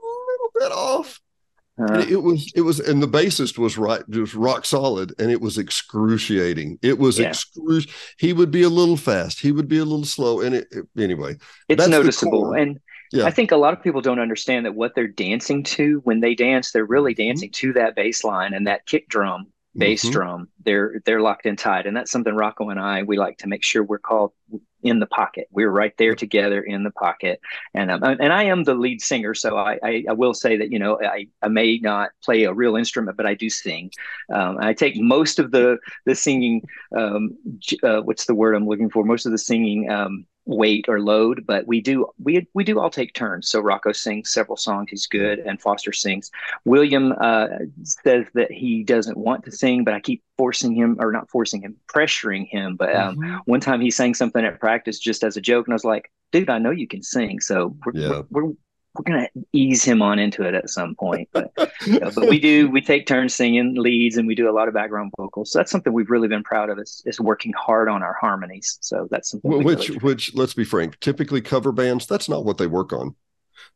little 0.00 0.50
bit 0.58 0.72
off 0.72 1.20
uh, 1.80 2.04
it 2.08 2.22
was 2.22 2.50
it 2.54 2.62
was 2.62 2.80
and 2.80 3.02
the 3.02 3.08
bassist 3.08 3.58
was 3.58 3.78
right 3.78 4.02
just 4.10 4.34
rock 4.34 4.64
solid 4.64 5.14
and 5.18 5.30
it 5.30 5.40
was 5.40 5.58
excruciating 5.58 6.78
it 6.82 6.98
was 6.98 7.18
yeah. 7.18 7.28
excruciating 7.28 7.94
he 8.18 8.32
would 8.32 8.50
be 8.50 8.62
a 8.62 8.68
little 8.68 8.96
fast 8.96 9.40
he 9.40 9.52
would 9.52 9.68
be 9.68 9.78
a 9.78 9.84
little 9.84 10.04
slow 10.04 10.40
and 10.40 10.54
it, 10.54 10.66
it 10.70 10.86
anyway 10.98 11.36
it's 11.68 11.86
noticeable 11.88 12.52
and 12.52 12.80
yeah. 13.12 13.24
I 13.24 13.30
think 13.30 13.52
a 13.52 13.56
lot 13.56 13.72
of 13.72 13.82
people 13.82 14.00
don't 14.00 14.18
understand 14.18 14.66
that 14.66 14.74
what 14.74 14.94
they're 14.94 15.08
dancing 15.08 15.62
to 15.64 16.00
when 16.04 16.20
they 16.20 16.34
dance, 16.34 16.72
they're 16.72 16.84
really 16.84 17.14
mm-hmm. 17.14 17.28
dancing 17.28 17.50
to 17.52 17.72
that 17.74 17.94
bass 17.94 18.24
line 18.24 18.54
and 18.54 18.66
that 18.66 18.86
kick 18.86 19.08
drum, 19.08 19.46
bass 19.74 20.02
mm-hmm. 20.02 20.12
drum. 20.12 20.48
They're 20.64 21.00
they're 21.04 21.20
locked 21.20 21.46
in 21.46 21.56
tight, 21.56 21.86
and 21.86 21.96
that's 21.96 22.10
something 22.10 22.34
Rocco 22.34 22.68
and 22.70 22.78
I 22.78 23.02
we 23.04 23.16
like 23.16 23.38
to 23.38 23.48
make 23.48 23.64
sure 23.64 23.82
we're 23.82 23.98
called 23.98 24.32
in 24.82 25.00
the 25.00 25.06
pocket. 25.06 25.48
We're 25.50 25.70
right 25.70 25.92
there 25.98 26.14
together 26.14 26.62
in 26.62 26.84
the 26.84 26.90
pocket. 26.90 27.40
And 27.74 27.90
um, 27.90 28.02
and 28.02 28.32
I 28.32 28.44
am 28.44 28.64
the 28.64 28.74
lead 28.74 29.00
singer, 29.00 29.34
so 29.34 29.56
I, 29.56 29.78
I, 29.82 30.04
I, 30.08 30.12
will 30.12 30.34
say 30.34 30.56
that 30.56 30.70
you 30.70 30.78
know 30.78 31.00
I, 31.02 31.26
I 31.42 31.48
may 31.48 31.78
not 31.78 32.10
play 32.24 32.44
a 32.44 32.52
real 32.52 32.76
instrument, 32.76 33.16
but 33.16 33.26
I 33.26 33.34
do 33.34 33.50
sing. 33.50 33.90
Um, 34.32 34.58
I 34.60 34.72
take 34.72 34.96
most 34.96 35.38
of 35.38 35.50
the 35.50 35.78
the 36.06 36.14
singing. 36.14 36.62
Um, 36.96 37.36
uh, 37.82 38.00
what's 38.00 38.26
the 38.26 38.34
word 38.34 38.54
I'm 38.54 38.66
looking 38.66 38.90
for? 38.90 39.04
Most 39.04 39.26
of 39.26 39.32
the 39.32 39.38
singing 39.38 39.90
um, 39.90 40.26
weight 40.48 40.86
or 40.88 40.98
load, 40.98 41.44
but 41.46 41.66
we 41.66 41.80
do 41.80 42.06
we 42.18 42.48
we 42.54 42.64
do 42.64 42.80
all 42.80 42.90
take 42.90 43.12
turns. 43.12 43.48
So 43.48 43.60
Rocco 43.60 43.92
sings 43.92 44.32
several 44.32 44.56
songs; 44.56 44.90
he's 44.90 45.06
good, 45.06 45.38
and 45.38 45.60
Foster 45.60 45.92
sings. 45.92 46.30
William 46.64 47.12
uh, 47.20 47.48
says 47.84 48.26
that 48.34 48.50
he 48.50 48.82
doesn't 48.82 49.18
want 49.18 49.44
to 49.44 49.52
sing, 49.52 49.84
but 49.84 49.94
I 49.94 50.00
keep 50.00 50.24
forcing 50.36 50.74
him, 50.74 50.96
or 50.98 51.12
not 51.12 51.30
forcing 51.30 51.60
him, 51.60 51.76
pressuring 51.86 52.48
him. 52.48 52.76
But 52.76 52.96
um, 52.96 53.16
mm-hmm. 53.16 53.36
one 53.44 53.60
time 53.60 53.80
he 53.80 53.90
sang 53.90 54.14
something 54.14 54.44
at 54.44 54.58
practice 54.58 54.98
just 54.98 55.22
as 55.22 55.36
a 55.36 55.40
joke, 55.40 55.66
and 55.66 55.74
I 55.74 55.76
was 55.76 55.84
like, 55.84 56.10
"Dude, 56.32 56.50
I 56.50 56.58
know 56.58 56.70
you 56.70 56.88
can 56.88 57.02
sing, 57.02 57.40
so 57.40 57.76
we're 57.84 57.92
yeah. 57.94 58.22
we're, 58.30 58.44
we're, 58.44 58.52
we're 58.98 59.12
gonna 59.12 59.28
ease 59.52 59.84
him 59.84 60.02
on 60.02 60.18
into 60.18 60.42
it 60.42 60.54
at 60.54 60.68
some 60.68 60.94
point." 60.94 61.28
But 61.32 61.52
you 61.86 62.00
know, 62.00 62.10
but 62.14 62.28
we 62.28 62.38
do 62.38 62.70
we 62.70 62.80
take 62.80 63.06
turns 63.06 63.34
singing 63.34 63.74
leads, 63.74 64.16
and 64.16 64.26
we 64.26 64.34
do 64.34 64.48
a 64.48 64.52
lot 64.52 64.68
of 64.68 64.74
background 64.74 65.12
vocals. 65.16 65.52
So 65.52 65.58
that's 65.58 65.70
something 65.70 65.92
we've 65.92 66.10
really 66.10 66.28
been 66.28 66.42
proud 66.42 66.70
of 66.70 66.78
is, 66.78 67.02
is 67.06 67.20
working 67.20 67.52
hard 67.52 67.88
on 67.88 68.02
our 68.02 68.16
harmonies. 68.20 68.78
So 68.80 69.08
that's 69.10 69.30
something 69.30 69.62
which 69.62 69.88
really 69.88 70.00
which 70.00 70.34
let's 70.34 70.54
be 70.54 70.64
frank, 70.64 70.98
typically 71.00 71.40
cover 71.40 71.72
bands 71.72 72.06
that's 72.06 72.28
not 72.28 72.44
what 72.44 72.58
they 72.58 72.66
work 72.66 72.92
on. 72.92 73.14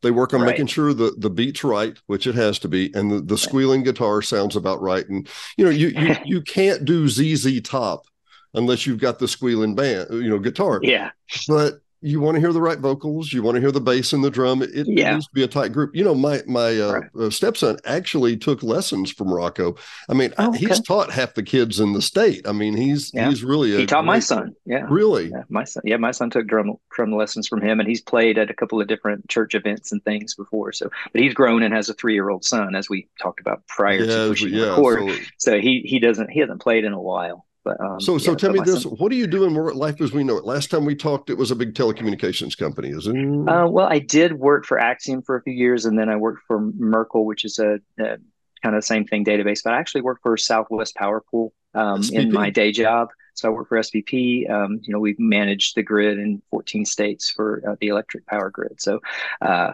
They 0.02 0.10
work 0.10 0.34
on 0.34 0.40
right. 0.40 0.48
making 0.48 0.66
sure 0.66 0.92
the 0.94 1.14
the 1.16 1.30
beat's 1.30 1.64
right, 1.64 1.98
which 2.06 2.26
it 2.26 2.34
has 2.34 2.58
to 2.60 2.68
be, 2.68 2.92
and 2.94 3.10
the, 3.10 3.20
the 3.20 3.38
squealing 3.38 3.82
guitar 3.82 4.22
sounds 4.22 4.56
about 4.56 4.80
right. 4.80 5.08
And 5.08 5.28
you 5.56 5.64
know, 5.64 5.70
you 5.70 5.88
you, 5.88 6.16
you 6.24 6.42
can't 6.42 6.84
do 6.84 7.08
ZZ 7.08 7.60
Top 7.62 8.06
unless 8.54 8.86
you've 8.86 9.00
got 9.00 9.18
the 9.18 9.28
squealing 9.28 9.74
band, 9.74 10.08
you 10.10 10.28
know, 10.28 10.38
guitar. 10.38 10.80
Yeah. 10.82 11.10
But 11.48 11.80
you 12.02 12.20
want 12.20 12.34
to 12.34 12.40
hear 12.40 12.52
the 12.52 12.60
right 12.60 12.78
vocals 12.78 13.32
you 13.32 13.42
want 13.42 13.54
to 13.54 13.60
hear 13.60 13.70
the 13.70 13.80
bass 13.80 14.12
and 14.12 14.22
the 14.22 14.30
drum 14.30 14.60
it, 14.60 14.70
it 14.74 14.86
needs 14.88 15.26
to 15.26 15.32
be 15.32 15.44
a 15.44 15.48
tight 15.48 15.72
group. 15.72 15.94
You 15.94 16.04
know 16.04 16.14
my 16.14 16.42
my 16.46 16.78
uh, 16.78 16.92
right. 16.92 17.10
uh, 17.18 17.30
stepson 17.30 17.78
actually 17.84 18.36
took 18.36 18.62
lessons 18.62 19.10
from 19.10 19.32
rocco. 19.32 19.76
I 20.08 20.14
mean 20.14 20.34
oh, 20.38 20.50
okay. 20.50 20.58
he's 20.58 20.80
taught 20.80 21.10
half 21.10 21.34
the 21.34 21.42
kids 21.42 21.80
in 21.80 21.92
the 21.92 22.02
state. 22.02 22.46
I 22.46 22.52
mean 22.52 22.76
he's 22.76 23.12
yeah. 23.14 23.28
he's 23.28 23.44
really 23.44 23.76
he 23.76 23.86
taught 23.86 24.04
my 24.04 24.18
son. 24.18 24.54
Yeah. 24.66 24.86
Really? 24.88 25.30
Yeah, 25.30 25.44
my 25.48 25.64
son 25.64 25.82
yeah 25.86 25.96
my 25.96 26.10
son 26.10 26.30
took 26.30 26.46
drum 26.46 26.74
drum 26.90 27.12
lessons 27.12 27.46
from 27.46 27.62
him 27.62 27.80
and 27.80 27.88
he's 27.88 28.02
played 28.02 28.38
at 28.38 28.50
a 28.50 28.54
couple 28.54 28.80
of 28.80 28.88
different 28.88 29.28
church 29.28 29.54
events 29.54 29.92
and 29.92 30.04
things 30.04 30.34
before 30.34 30.72
so 30.72 30.90
but 31.12 31.20
he's 31.20 31.34
grown 31.34 31.62
and 31.62 31.72
has 31.72 31.88
a 31.88 31.94
three-year-old 31.94 32.44
son 32.44 32.74
as 32.74 32.88
we 32.88 33.08
talked 33.20 33.40
about 33.40 33.66
prior 33.68 34.00
yeah, 34.00 34.06
to 34.06 34.28
pushing 34.28 34.52
yeah, 34.52 34.70
record 34.70 35.10
so, 35.38 35.52
so 35.52 35.60
he 35.60 35.82
he 35.84 35.98
doesn't 35.98 36.30
he 36.30 36.40
hasn't 36.40 36.60
played 36.60 36.84
in 36.84 36.92
a 36.92 37.00
while 37.00 37.46
but 37.64 37.80
um, 37.80 38.00
so, 38.00 38.18
so 38.18 38.32
yeah, 38.32 38.36
tell 38.36 38.52
me 38.52 38.60
this: 38.64 38.82
son, 38.82 38.92
What 38.92 39.12
are 39.12 39.16
you 39.16 39.26
doing 39.26 39.52
more 39.52 39.70
at 39.70 39.76
Life 39.76 40.00
as 40.00 40.12
We 40.12 40.24
Know 40.24 40.36
It? 40.36 40.44
Last 40.44 40.70
time 40.70 40.84
we 40.84 40.94
talked, 40.94 41.30
it 41.30 41.38
was 41.38 41.50
a 41.50 41.56
big 41.56 41.74
telecommunications 41.74 42.56
company, 42.56 42.90
isn't 42.90 43.16
it? 43.16 43.48
Uh, 43.48 43.66
well, 43.68 43.86
I 43.88 43.98
did 43.98 44.34
work 44.34 44.66
for 44.66 44.78
Acxiom 44.78 45.24
for 45.24 45.36
a 45.36 45.42
few 45.42 45.52
years, 45.52 45.84
and 45.84 45.98
then 45.98 46.08
I 46.08 46.16
worked 46.16 46.42
for 46.46 46.60
Merkle, 46.60 47.24
which 47.24 47.44
is 47.44 47.58
a, 47.58 47.74
a 47.98 48.18
kind 48.62 48.74
of 48.74 48.74
the 48.76 48.82
same 48.82 49.06
thing 49.06 49.24
database. 49.24 49.62
But 49.62 49.74
I 49.74 49.78
actually 49.78 50.02
worked 50.02 50.22
for 50.22 50.36
Southwest 50.36 50.94
Power 50.96 51.20
Pool 51.20 51.52
um, 51.74 52.02
in 52.12 52.32
my 52.32 52.50
day 52.50 52.72
job. 52.72 53.08
So 53.34 53.48
I 53.48 53.52
work 53.52 53.68
for 53.68 53.78
SPP. 53.78 54.50
Um, 54.50 54.80
you 54.82 54.92
know, 54.92 55.00
we've 55.00 55.18
managed 55.18 55.74
the 55.74 55.82
grid 55.82 56.18
in 56.18 56.42
14 56.50 56.84
states 56.84 57.30
for 57.30 57.62
uh, 57.66 57.76
the 57.80 57.88
electric 57.88 58.26
power 58.26 58.50
grid. 58.50 58.80
So, 58.80 59.00
uh, 59.40 59.72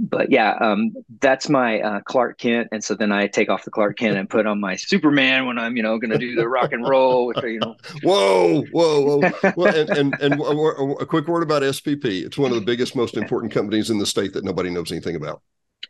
but 0.00 0.30
yeah, 0.30 0.52
um, 0.60 0.94
that's 1.20 1.48
my 1.48 1.80
uh, 1.80 2.00
Clark 2.00 2.38
Kent, 2.38 2.68
and 2.72 2.82
so 2.82 2.94
then 2.94 3.12
I 3.12 3.26
take 3.26 3.50
off 3.50 3.64
the 3.64 3.70
Clark 3.70 3.98
Kent 3.98 4.16
and 4.16 4.28
put 4.28 4.46
on 4.46 4.58
my 4.58 4.76
Superman 4.76 5.46
when 5.46 5.58
I'm, 5.58 5.76
you 5.76 5.82
know, 5.82 5.98
going 5.98 6.10
to 6.10 6.18
do 6.18 6.34
the 6.34 6.48
rock 6.48 6.72
and 6.72 6.88
roll. 6.88 7.26
With, 7.26 7.42
you 7.44 7.60
know, 7.60 7.76
whoa, 8.02 8.62
whoa, 8.72 9.18
whoa! 9.18 9.52
well, 9.56 9.74
and 9.74 9.90
and, 9.90 10.14
and 10.20 10.34
a, 10.34 11.06
quick 11.06 11.28
word 11.28 11.42
about 11.42 11.62
SPP. 11.62 12.24
It's 12.24 12.38
one 12.38 12.50
of 12.50 12.54
the 12.54 12.64
biggest, 12.64 12.96
most 12.96 13.16
important 13.16 13.52
companies 13.52 13.90
in 13.90 13.98
the 13.98 14.06
state 14.06 14.32
that 14.32 14.44
nobody 14.44 14.70
knows 14.70 14.90
anything 14.90 15.16
about. 15.16 15.42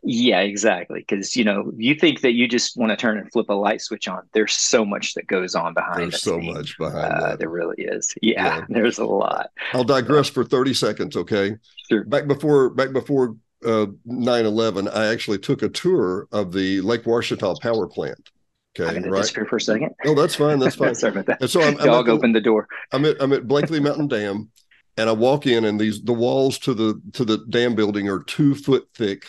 Yeah, 0.03 0.39
exactly. 0.39 0.99
Because 0.99 1.37
you 1.37 1.45
know, 1.45 1.71
you 1.77 1.95
think 1.95 2.21
that 2.21 2.33
you 2.33 2.47
just 2.47 2.75
want 2.75 2.89
to 2.89 2.97
turn 2.97 3.17
and 3.17 3.31
flip 3.31 3.49
a 3.49 3.53
light 3.53 3.81
switch 3.81 4.09
on. 4.09 4.23
There's 4.33 4.53
so 4.53 4.83
much 4.83 5.13
that 5.13 5.27
goes 5.27 5.55
on 5.55 5.73
behind. 5.73 6.11
There's 6.11 6.21
so 6.21 6.39
much 6.39 6.77
behind 6.77 7.13
uh. 7.13 7.35
There 7.37 7.49
really 7.49 7.83
is. 7.83 8.13
Yeah, 8.21 8.57
yeah, 8.57 8.65
there's 8.69 8.97
a 8.97 9.05
lot. 9.05 9.51
I'll 9.71 9.83
digress 9.83 10.27
for 10.27 10.43
30 10.43 10.73
seconds. 10.73 11.15
Okay. 11.15 11.55
Sure. 11.89 12.03
Back 12.03 12.27
before, 12.27 12.71
back 12.71 12.91
before 12.91 13.35
uh, 13.65 13.85
9-11 14.07 14.93
i 14.95 15.07
actually 15.07 15.37
took 15.37 15.61
a 15.61 15.69
tour 15.69 16.27
of 16.31 16.51
the 16.51 16.81
lake 16.81 17.03
Ouachita 17.03 17.59
power 17.61 17.87
plant. 17.87 18.31
Okay 18.79 18.97
I'm 18.97 19.03
right? 19.03 19.21
disappear 19.21 19.45
for 19.45 19.57
a 19.57 19.61
second. 19.61 19.91
Oh 20.05 20.15
that's 20.15 20.35
fine 20.35 20.59
that's 20.59 20.75
fine. 20.83 20.95
Sorry 20.95 21.11
about 21.11 21.25
that. 21.27 21.41
And 21.41 21.49
so 21.49 21.61
i'm, 21.61 21.77
I'm 21.77 21.85
dog 21.85 22.09
opened 22.09 22.35
the 22.35 22.41
door. 22.41 22.67
I'm 22.91 23.05
at 23.05 23.21
i'm 23.21 23.33
at 23.33 23.47
blakely 23.47 23.79
mountain 23.79 24.07
dam 24.07 24.49
and 24.97 25.09
i 25.09 25.13
walk 25.13 25.45
in 25.45 25.65
and 25.65 25.79
these 25.79 26.01
the 26.01 26.13
walls 26.13 26.57
to 26.59 26.73
the 26.73 27.01
to 27.13 27.25
the 27.25 27.45
dam 27.49 27.75
building 27.75 28.09
are 28.09 28.23
two 28.23 28.55
foot 28.55 28.87
thick 28.95 29.25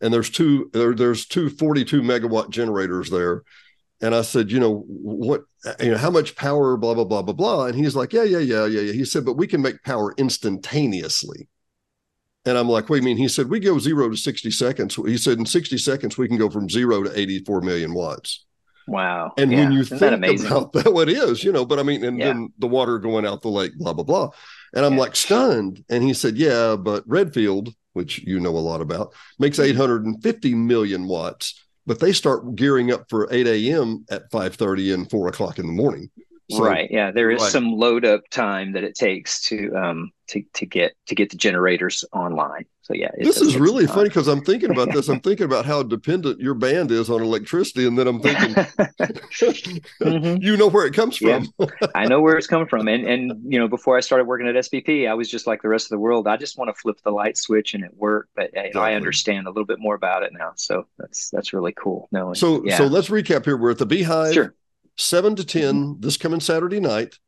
and 0.00 0.12
there's 0.14 0.30
two 0.30 0.70
there, 0.72 0.94
there's 0.94 1.26
two 1.26 1.50
42 1.50 2.02
megawatt 2.02 2.50
generators 2.50 3.10
there. 3.10 3.42
And 4.00 4.14
I 4.14 4.22
said, 4.22 4.52
you 4.52 4.60
know, 4.60 4.84
what, 4.86 5.42
you 5.80 5.90
know, 5.90 5.96
how 5.96 6.10
much 6.10 6.36
power, 6.36 6.76
blah, 6.76 6.94
blah, 6.94 7.04
blah, 7.04 7.22
blah, 7.22 7.34
blah. 7.34 7.66
And 7.66 7.74
he's 7.74 7.96
like, 7.96 8.12
yeah, 8.12 8.22
yeah, 8.22 8.38
yeah, 8.38 8.64
yeah, 8.66 8.80
yeah. 8.80 8.92
He 8.92 9.04
said, 9.04 9.24
but 9.24 9.36
we 9.36 9.48
can 9.48 9.60
make 9.60 9.82
power 9.82 10.14
instantaneously. 10.16 11.48
And 12.48 12.56
I'm 12.56 12.66
like, 12.66 12.88
wait, 12.88 13.02
I 13.02 13.04
mean, 13.04 13.18
he 13.18 13.28
said, 13.28 13.50
we 13.50 13.60
go 13.60 13.78
zero 13.78 14.08
to 14.08 14.16
60 14.16 14.50
seconds. 14.50 14.94
He 14.94 15.18
said, 15.18 15.38
in 15.38 15.44
60 15.44 15.76
seconds, 15.76 16.16
we 16.16 16.28
can 16.28 16.38
go 16.38 16.48
from 16.48 16.70
zero 16.70 17.02
to 17.02 17.18
84 17.18 17.60
million 17.60 17.92
watts. 17.92 18.46
Wow. 18.86 19.34
And 19.36 19.52
yeah. 19.52 19.64
when 19.64 19.72
you 19.72 19.80
Isn't 19.80 19.98
think 19.98 20.40
about 20.46 20.72
that, 20.72 20.94
what 20.94 21.10
is, 21.10 21.44
you 21.44 21.52
know, 21.52 21.66
but 21.66 21.78
I 21.78 21.82
mean, 21.82 22.02
and 22.04 22.18
yeah. 22.18 22.28
then 22.28 22.50
the 22.58 22.66
water 22.66 22.98
going 22.98 23.26
out 23.26 23.42
the 23.42 23.50
lake, 23.50 23.76
blah, 23.76 23.92
blah, 23.92 24.02
blah. 24.02 24.30
And 24.72 24.86
I'm 24.86 24.94
yeah. 24.94 25.00
like 25.00 25.14
stunned. 25.14 25.84
And 25.90 26.02
he 26.02 26.14
said, 26.14 26.38
yeah, 26.38 26.74
but 26.76 27.04
Redfield, 27.06 27.68
which 27.92 28.20
you 28.20 28.40
know 28.40 28.56
a 28.56 28.58
lot 28.58 28.80
about, 28.80 29.12
makes 29.38 29.58
mm-hmm. 29.58 29.70
850 29.72 30.54
million 30.54 31.06
watts, 31.06 31.62
but 31.86 32.00
they 32.00 32.14
start 32.14 32.54
gearing 32.54 32.90
up 32.90 33.10
for 33.10 33.28
8 33.30 33.46
a.m. 33.46 34.06
at 34.10 34.30
5.30 34.30 34.94
and 34.94 35.10
4 35.10 35.28
o'clock 35.28 35.58
in 35.58 35.66
the 35.66 35.72
morning. 35.72 36.10
So, 36.50 36.64
right. 36.64 36.90
Yeah. 36.90 37.10
There 37.10 37.30
is 37.30 37.46
some 37.50 37.72
load 37.72 38.04
up 38.04 38.28
time 38.30 38.72
that 38.72 38.84
it 38.84 38.94
takes 38.94 39.42
to 39.44 39.74
um 39.76 40.12
to 40.28 40.42
to 40.54 40.66
get 40.66 40.94
to 41.06 41.14
get 41.14 41.30
the 41.30 41.36
generators 41.36 42.04
online. 42.12 42.64
So 42.82 42.94
yeah, 42.94 43.10
this 43.18 43.42
is 43.42 43.58
really 43.58 43.86
funny 43.86 44.08
because 44.08 44.28
I'm 44.28 44.40
thinking 44.40 44.70
about 44.70 44.92
this. 44.92 45.08
I'm 45.08 45.20
thinking 45.28 45.44
about 45.44 45.66
how 45.66 45.82
dependent 45.82 46.40
your 46.40 46.54
band 46.54 46.90
is 46.90 47.10
on 47.10 47.20
electricity, 47.20 47.86
and 47.86 47.98
then 47.98 48.06
I'm 48.06 48.18
thinking, 48.18 48.54
mm-hmm. 48.54 50.36
you 50.42 50.56
know 50.56 50.68
where 50.68 50.86
it 50.86 50.94
comes 50.94 51.18
from. 51.18 51.46
Yeah, 51.58 51.66
I 51.94 52.06
know 52.06 52.22
where 52.22 52.38
it's 52.38 52.46
coming 52.46 52.66
from, 52.66 52.88
and 52.88 53.06
and 53.06 53.52
you 53.52 53.58
know 53.58 53.68
before 53.68 53.98
I 53.98 54.00
started 54.00 54.24
working 54.24 54.48
at 54.48 54.54
SPP, 54.54 55.06
I 55.06 55.12
was 55.12 55.30
just 55.30 55.46
like 55.46 55.60
the 55.60 55.68
rest 55.68 55.86
of 55.86 55.90
the 55.90 55.98
world. 55.98 56.26
I 56.26 56.38
just 56.38 56.56
want 56.56 56.74
to 56.74 56.80
flip 56.80 56.98
the 57.04 57.10
light 57.10 57.36
switch 57.36 57.74
and 57.74 57.84
it 57.84 57.92
worked. 57.94 58.30
But 58.34 58.50
exactly. 58.54 58.80
I 58.80 58.94
understand 58.94 59.46
a 59.46 59.50
little 59.50 59.66
bit 59.66 59.80
more 59.80 59.94
about 59.94 60.22
it 60.22 60.32
now, 60.32 60.52
so 60.56 60.86
that's 60.98 61.28
that's 61.28 61.52
really 61.52 61.72
cool. 61.72 62.08
No, 62.10 62.32
so 62.32 62.64
yeah. 62.64 62.78
so 62.78 62.84
let's 62.84 63.10
recap 63.10 63.44
here. 63.44 63.58
We're 63.58 63.72
at 63.72 63.78
the 63.78 63.86
Beehive. 63.86 64.32
Sure 64.32 64.54
seven 64.98 65.36
to 65.36 65.44
10 65.44 65.74
mm-hmm. 65.74 66.00
this 66.00 66.16
coming 66.16 66.40
Saturday 66.40 66.80
night. 66.80 67.18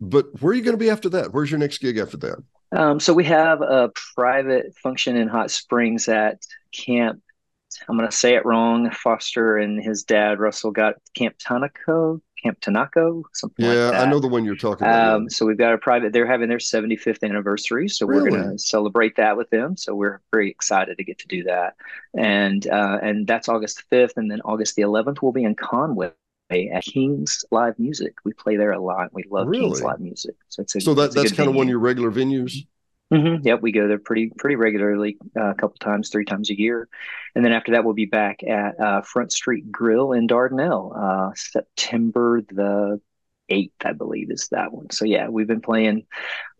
But 0.00 0.40
where 0.40 0.52
are 0.52 0.54
you 0.54 0.62
going 0.62 0.76
to 0.76 0.82
be 0.82 0.90
after 0.90 1.10
that? 1.10 1.32
Where's 1.32 1.50
your 1.50 1.60
next 1.60 1.78
gig 1.78 1.98
after 1.98 2.16
that? 2.18 2.42
Um, 2.72 3.00
so 3.00 3.12
we 3.12 3.24
have 3.24 3.60
a 3.60 3.90
private 4.14 4.76
function 4.76 5.16
in 5.16 5.28
Hot 5.28 5.50
Springs 5.50 6.08
at 6.08 6.40
Camp. 6.72 7.20
I'm 7.88 7.96
going 7.96 8.08
to 8.08 8.16
say 8.16 8.34
it 8.34 8.46
wrong. 8.46 8.90
Foster 8.90 9.56
and 9.58 9.82
his 9.82 10.02
dad 10.04 10.40
Russell 10.40 10.70
got 10.70 10.94
Camp 11.14 11.36
Tanako, 11.38 12.20
Camp 12.42 12.58
Tanako, 12.60 13.22
something 13.32 13.64
yeah, 13.64 13.90
like 13.90 13.94
I 13.94 14.10
know 14.10 14.18
the 14.18 14.28
one 14.28 14.44
you're 14.44 14.56
talking 14.56 14.86
about. 14.86 15.14
Um, 15.14 15.30
so 15.30 15.46
we've 15.46 15.58
got 15.58 15.74
a 15.74 15.78
private. 15.78 16.12
They're 16.12 16.26
having 16.26 16.48
their 16.48 16.58
75th 16.58 17.22
anniversary, 17.22 17.88
so 17.88 18.06
really? 18.06 18.22
we're 18.22 18.30
going 18.30 18.50
to 18.52 18.58
celebrate 18.58 19.16
that 19.16 19.36
with 19.36 19.50
them. 19.50 19.76
So 19.76 19.94
we're 19.94 20.20
very 20.32 20.50
excited 20.50 20.98
to 20.98 21.04
get 21.04 21.18
to 21.20 21.28
do 21.28 21.44
that, 21.44 21.76
and 22.16 22.66
uh, 22.66 22.98
and 23.02 23.26
that's 23.26 23.48
August 23.48 23.84
5th, 23.90 24.16
and 24.16 24.30
then 24.30 24.40
August 24.44 24.74
the 24.74 24.82
11th 24.82 25.22
we'll 25.22 25.32
be 25.32 25.44
in 25.44 25.54
Conway 25.54 26.10
at 26.50 26.84
King's 26.84 27.44
Live 27.50 27.78
Music. 27.78 28.14
We 28.24 28.32
play 28.32 28.56
there 28.56 28.72
a 28.72 28.80
lot. 28.80 29.12
We 29.12 29.24
love 29.30 29.48
Really? 29.48 29.64
King's 29.64 29.82
Live 29.82 30.00
Music. 30.00 30.34
So 30.48 30.62
it's 30.62 30.74
a, 30.76 30.80
So 30.80 30.94
that 30.94 31.14
that's 31.14 31.32
kind 31.32 31.48
of 31.48 31.54
one 31.54 31.66
of 31.66 31.70
your 31.70 31.78
regular 31.78 32.10
venues. 32.10 32.66
hmm 33.10 33.36
Yep, 33.42 33.60
we 33.62 33.72
go 33.72 33.88
there 33.88 33.98
pretty 33.98 34.32
pretty 34.36 34.56
regularly, 34.56 35.16
uh, 35.36 35.50
a 35.50 35.54
couple 35.54 35.76
times, 35.80 36.10
three 36.10 36.24
times 36.24 36.50
a 36.50 36.58
year, 36.58 36.88
and 37.34 37.44
then 37.44 37.52
after 37.52 37.72
that, 37.72 37.84
we'll 37.84 37.94
be 37.94 38.06
back 38.06 38.42
at 38.42 38.78
uh, 38.80 39.00
Front 39.02 39.32
Street 39.32 39.70
Grill 39.70 40.12
in 40.12 40.28
Dardanelle, 40.28 40.92
uh, 40.96 41.32
September 41.34 42.40
the 42.42 43.00
eighth, 43.48 43.84
I 43.84 43.92
believe, 43.92 44.30
is 44.30 44.48
that 44.52 44.72
one. 44.72 44.90
So 44.90 45.04
yeah, 45.04 45.28
we've 45.28 45.48
been 45.48 45.60
playing 45.60 46.06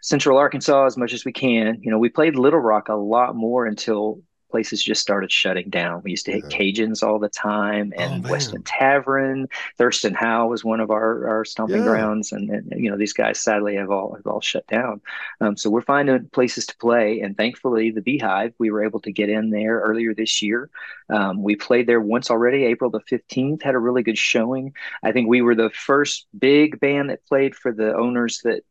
Central 0.03 0.39
Arkansas 0.39 0.87
as 0.87 0.97
much 0.97 1.13
as 1.13 1.25
we 1.25 1.33
can. 1.33 1.79
You 1.83 1.91
know, 1.91 1.99
we 1.99 2.09
played 2.09 2.35
Little 2.37 2.59
Rock 2.59 2.89
a 2.89 2.95
lot 2.95 3.37
more 3.37 3.67
until 3.67 4.23
places 4.51 4.83
just 4.83 5.01
started 5.01 5.31
shutting 5.33 5.71
down. 5.71 6.03
We 6.05 6.11
used 6.13 6.27
to 6.27 6.33
hit 6.33 6.47
Yeah. 6.49 6.59
Cajuns 6.59 7.03
all 7.03 7.19
the 7.19 7.29
time, 7.29 7.93
Oh, 7.97 8.03
and 8.03 8.23
man. 8.23 8.31
Weston 8.31 8.63
Tavern, 8.65 9.49
Thurston 9.79 10.15
Howe 10.15 10.49
was 10.49 10.65
one 10.65 10.81
of 10.81 10.91
our 10.91 11.29
our 11.29 11.45
stomping 11.45 11.83
Yeah. 11.83 11.85
grounds, 11.85 12.33
and, 12.33 12.51
and 12.51 12.73
you 12.77 12.91
know 12.91 12.97
these 12.97 13.13
guys 13.13 13.41
sadly 13.41 13.77
have 13.77 13.91
all 13.91 14.15
have 14.15 14.27
all 14.27 14.41
shut 14.41 14.67
down. 14.67 15.01
Um, 15.41 15.57
so 15.57 15.71
we're 15.71 15.81
finding 15.83 16.27
places 16.31 16.67
to 16.67 16.77
play, 16.79 17.21
and 17.21 17.37
thankfully, 17.37 17.91
the 17.91 18.03
Beehive, 18.03 18.55
we 18.59 18.71
were 18.71 18.85
able 18.85 19.01
to 19.01 19.13
get 19.13 19.29
in 19.29 19.51
there 19.51 19.81
earlier 19.81 20.15
this 20.15 20.43
year. 20.43 20.71
Um, 21.09 21.43
we 21.43 21.57
played 21.57 21.87
there 21.87 22.01
once 22.01 22.31
already, 22.31 22.65
April 22.65 22.91
the 22.91 23.01
15th, 23.01 23.63
had 23.63 23.75
a 23.75 23.79
really 23.79 24.03
good 24.03 24.19
showing. 24.19 24.73
I 25.03 25.13
think 25.13 25.29
we 25.29 25.43
were 25.43 25.55
the 25.55 25.71
first 25.71 26.27
big 26.39 26.79
band 26.81 27.11
that 27.11 27.25
played 27.27 27.55
for 27.55 27.73
the 27.73 27.95
owners 27.97 28.41
that 28.45 28.63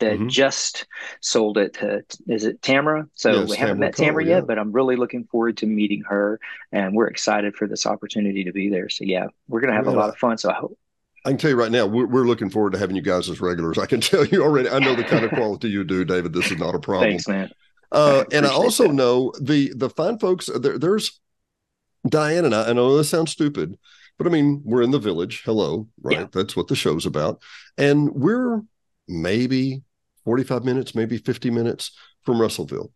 that 0.00 0.20
Mhm. 0.20 0.28
just 0.28 0.86
sold 1.20 1.58
it 1.58 1.74
to, 1.74 2.04
is 2.28 2.44
it 2.44 2.62
Tamara? 2.62 3.08
So 3.14 3.42
Yes, 3.42 3.48
we 3.48 3.56
haven't 3.56 3.76
Tamara 3.76 3.78
met 3.78 3.96
Tamara 3.96 4.24
Cole, 4.24 4.28
yet, 4.28 4.42
yeah. 4.42 4.44
but 4.46 4.58
I'm 4.58 4.72
really 4.72 4.96
looking 4.96 5.24
forward 5.24 5.56
to 5.58 5.66
meeting 5.66 6.02
her, 6.08 6.40
and 6.72 6.94
we're 6.94 7.08
excited 7.08 7.56
for 7.56 7.66
this 7.66 7.86
opportunity 7.86 8.44
to 8.44 8.52
be 8.52 8.68
there. 8.68 8.88
So 8.88 9.04
yeah, 9.04 9.26
we're 9.48 9.60
gonna 9.60 9.74
have 9.74 9.86
Man, 9.86 9.94
a 9.94 9.98
lot 9.98 10.08
of 10.10 10.16
fun. 10.18 10.38
So 10.38 10.50
I 10.50 10.54
hope. 10.54 10.78
I 11.24 11.30
can 11.30 11.38
tell 11.38 11.50
you 11.50 11.56
right 11.56 11.72
now, 11.72 11.86
we're, 11.86 12.06
we're 12.06 12.26
looking 12.26 12.48
forward 12.50 12.72
to 12.72 12.78
having 12.78 12.96
you 12.96 13.02
guys 13.02 13.28
as 13.28 13.40
regulars. 13.40 13.76
I 13.78 13.86
can 13.86 14.00
tell 14.10 14.24
you 14.26 14.42
already. 14.42 14.68
I 14.68 14.78
know 14.78 14.94
the 14.94 15.04
kind 15.04 15.24
of 15.24 15.30
quality 15.34 15.68
you 15.68 15.84
do, 15.84 16.04
David. 16.04 16.32
This 16.32 16.50
is 16.50 16.58
not 16.58 16.74
a 16.74 16.78
problem. 16.78 17.10
Thanks, 17.10 17.28
man. 17.28 17.50
Uh, 17.90 18.24
I 18.32 18.36
and 18.36 18.46
I 18.46 18.50
also 18.50 18.88
that. 18.88 18.94
know 18.94 19.32
the 19.40 19.72
the 19.74 19.90
fine 19.90 20.18
folks. 20.18 20.46
There, 20.54 20.78
there's 20.78 21.20
Diane 22.08 22.44
and 22.44 22.54
I. 22.54 22.70
I 22.70 22.72
know 22.72 22.96
this 22.96 23.08
sounds 23.10 23.32
stupid, 23.32 23.78
but 24.18 24.26
I 24.26 24.30
mean 24.30 24.62
we're 24.64 24.82
in 24.82 24.90
the 24.90 24.98
village. 24.98 25.42
Hello, 25.44 25.88
right? 26.02 26.20
Yeah. 26.20 26.26
That's 26.32 26.56
what 26.56 26.68
the 26.68 26.76
show's 26.76 27.06
about, 27.06 27.42
and 27.76 28.10
we're 28.10 28.62
maybe 29.08 29.82
forty 30.28 30.44
five 30.44 30.62
minutes, 30.62 30.94
maybe 30.94 31.16
fifty 31.16 31.50
minutes 31.50 31.92
from 32.26 32.38
Russellville, 32.38 32.92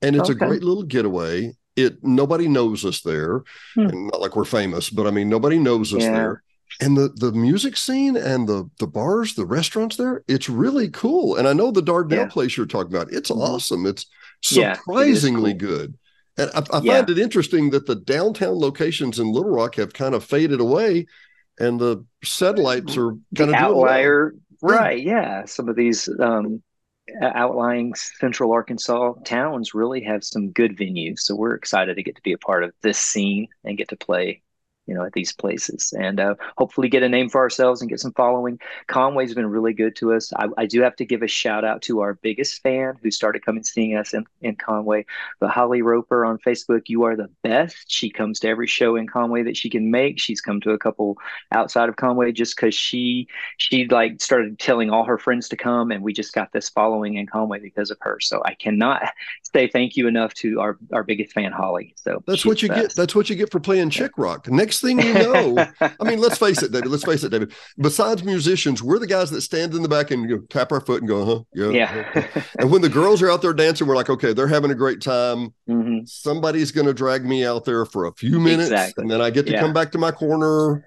and 0.00 0.14
it's 0.14 0.30
Okay. 0.30 0.44
a 0.44 0.48
great 0.48 0.62
little 0.62 0.84
getaway. 0.84 1.52
It 1.74 2.04
nobody 2.04 2.46
knows 2.46 2.84
us 2.84 3.00
there, 3.00 3.42
Hmm. 3.74 3.88
and 3.88 4.06
not 4.12 4.20
like 4.20 4.36
we're 4.36 4.44
famous, 4.44 4.88
but 4.88 5.08
I 5.08 5.10
mean 5.10 5.28
nobody 5.28 5.58
knows 5.58 5.92
us 5.92 6.02
Yeah. 6.02 6.12
there. 6.12 6.42
And 6.80 6.96
the 6.96 7.08
the 7.16 7.32
music 7.32 7.76
scene 7.76 8.16
and 8.16 8.48
the 8.48 8.70
the 8.78 8.86
bars, 8.86 9.34
the 9.34 9.44
restaurants 9.44 9.96
there, 9.96 10.22
it's 10.28 10.48
really 10.48 10.88
cool. 10.88 11.34
And 11.36 11.48
I 11.48 11.52
know 11.52 11.72
the 11.72 11.82
Dardanelle 11.82 12.26
Yeah. 12.26 12.26
place 12.28 12.56
you're 12.56 12.66
talking 12.66 12.94
about. 12.94 13.12
It's 13.12 13.30
Mhm. 13.32 13.40
awesome. 13.40 13.86
It's 13.86 14.06
Yeah, 14.52 14.72
it 14.74 14.76
surprisingly 14.76 15.54
cool. 15.54 15.68
good. 15.68 15.94
And 16.38 16.50
I, 16.54 16.60
I 16.78 16.80
find 16.80 17.10
it 17.10 17.18
interesting 17.18 17.70
that 17.70 17.86
the 17.86 17.96
downtown 17.96 18.54
locations 18.60 19.18
in 19.18 19.32
Little 19.32 19.50
Rock 19.50 19.74
have 19.74 19.92
kind 19.92 20.14
of 20.14 20.22
faded 20.24 20.60
away, 20.60 21.06
and 21.58 21.80
the 21.80 22.04
satellites 22.24 22.96
are 22.96 23.10
the 23.32 23.36
kind 23.36 23.50
of 23.50 23.56
doing 23.56 23.74
well. 23.74 23.84
outlier. 23.84 24.34
Right? 24.62 25.02
Yeah, 25.02 25.44
some 25.44 25.68
of 25.68 25.76
these 25.76 26.08
um, 26.20 26.62
outlying 27.20 27.94
Central 27.94 28.52
Arkansas 28.52 29.14
towns 29.24 29.74
really 29.74 30.02
have 30.04 30.24
some 30.24 30.52
good 30.52 30.76
venues, 30.76 31.20
so 31.20 31.34
we're 31.34 31.54
excited 31.54 31.96
to 31.96 32.02
get 32.02 32.16
to 32.16 32.22
be 32.22 32.32
a 32.32 32.38
part 32.38 32.64
of 32.64 32.72
this 32.82 32.98
scene 32.98 33.48
and 33.64 33.76
get 33.78 33.88
to 33.88 33.96
play, 33.96 34.42
you 34.86 34.94
know, 34.94 35.04
at 35.04 35.12
these 35.12 35.32
places, 35.32 35.92
and 35.98 36.18
uh, 36.18 36.34
hopefully 36.58 36.88
get 36.88 37.02
a 37.02 37.08
name 37.08 37.28
for 37.28 37.40
ourselves 37.40 37.80
and 37.80 37.88
get 37.88 38.00
some 38.00 38.12
following. 38.12 38.58
Conway's 38.88 39.34
been 39.34 39.46
really 39.46 39.72
good 39.72 39.94
to 39.96 40.12
us. 40.12 40.32
I, 40.34 40.48
I 40.58 40.66
do 40.66 40.82
have 40.82 40.96
to 40.96 41.04
give 41.04 41.22
a 41.22 41.28
shout 41.28 41.64
out 41.64 41.82
to 41.82 42.00
our 42.00 42.14
biggest 42.14 42.62
fan 42.62 42.94
who 43.02 43.10
started 43.10 43.44
coming 43.44 43.62
seeing 43.62 43.96
us 43.96 44.12
in, 44.12 44.24
in 44.40 44.56
Conway, 44.56 45.06
but 45.38 45.50
Holly 45.50 45.82
Roper 45.82 46.24
on 46.24 46.38
Facebook. 46.38 46.82
You 46.86 47.04
are 47.04 47.14
the 47.14 47.30
best. 47.42 47.90
She 47.90 48.10
comes 48.10 48.40
to 48.40 48.48
every 48.48 48.66
show 48.66 48.96
in 48.96 49.06
Conway 49.06 49.44
that 49.44 49.56
she 49.56 49.70
can 49.70 49.90
make. 49.90 50.18
She's 50.18 50.40
come 50.40 50.60
to 50.62 50.72
a 50.72 50.78
couple 50.78 51.16
outside 51.52 51.88
of 51.88 51.96
Conway 51.96 52.32
just 52.32 52.56
because 52.56 52.74
she 52.74 53.28
she 53.58 53.86
like 53.86 54.20
started 54.20 54.58
telling 54.58 54.90
all 54.90 55.04
her 55.04 55.18
friends 55.18 55.48
to 55.50 55.56
come, 55.56 55.92
and 55.92 56.02
we 56.02 56.12
just 56.12 56.32
got 56.32 56.52
this 56.52 56.68
following 56.68 57.14
in 57.14 57.26
Conway 57.26 57.60
because 57.60 57.90
of 57.90 57.98
her. 58.00 58.18
So 58.20 58.42
I 58.44 58.54
cannot 58.54 59.02
say 59.54 59.68
thank 59.68 59.96
you 59.96 60.08
enough 60.08 60.34
to 60.34 60.60
our 60.60 60.78
our 60.92 61.04
biggest 61.04 61.32
fan, 61.32 61.52
Holly. 61.52 61.94
So 61.96 62.22
That's 62.26 62.44
what 62.44 62.62
you 62.62 62.68
the 62.68 62.74
get. 62.74 62.94
That's 62.96 63.14
what 63.14 63.30
you 63.30 63.36
get 63.36 63.52
for 63.52 63.60
playing 63.60 63.90
chick 63.90 64.12
rock. 64.16 64.48
Next 64.50 64.71
thing 64.80 65.00
you 65.00 65.12
know, 65.14 65.58
I 65.80 66.04
mean, 66.04 66.18
let's 66.20 66.38
face 66.38 66.62
it, 66.62 66.72
David. 66.72 66.88
Let's 66.90 67.04
face 67.04 67.22
it, 67.24 67.28
David. 67.30 67.52
Besides 67.78 68.24
musicians, 68.24 68.82
we're 68.82 68.98
the 68.98 69.06
guys 69.06 69.30
that 69.30 69.40
stand 69.42 69.74
in 69.74 69.82
the 69.82 69.88
back 69.88 70.10
and 70.10 70.28
go, 70.28 70.38
tap 70.48 70.72
our 70.72 70.80
foot 70.80 71.00
and 71.02 71.08
go, 71.08 71.24
huh? 71.24 71.40
Yeah. 71.54 71.70
yeah. 72.14 72.42
And 72.58 72.70
when 72.70 72.82
the 72.82 72.88
girls 72.88 73.22
are 73.22 73.30
out 73.30 73.42
there 73.42 73.52
dancing, 73.52 73.86
we're 73.86 73.96
like, 73.96 74.10
okay, 74.10 74.32
they're 74.32 74.48
having 74.48 74.70
a 74.70 74.74
great 74.74 75.00
time. 75.00 75.54
hmm 75.66 75.98
Somebody's 76.04 76.72
going 76.72 76.86
to 76.86 76.94
drag 76.94 77.24
me 77.24 77.44
out 77.44 77.64
there 77.64 77.84
for 77.84 78.06
a 78.06 78.12
few 78.14 78.40
minutes, 78.40 78.70
Exactly. 78.70 79.02
and 79.02 79.10
then 79.10 79.20
I 79.20 79.30
get 79.30 79.46
to 79.46 79.52
Yeah. 79.52 79.60
come 79.60 79.72
back 79.72 79.92
to 79.92 79.98
my 79.98 80.10
corner. 80.10 80.86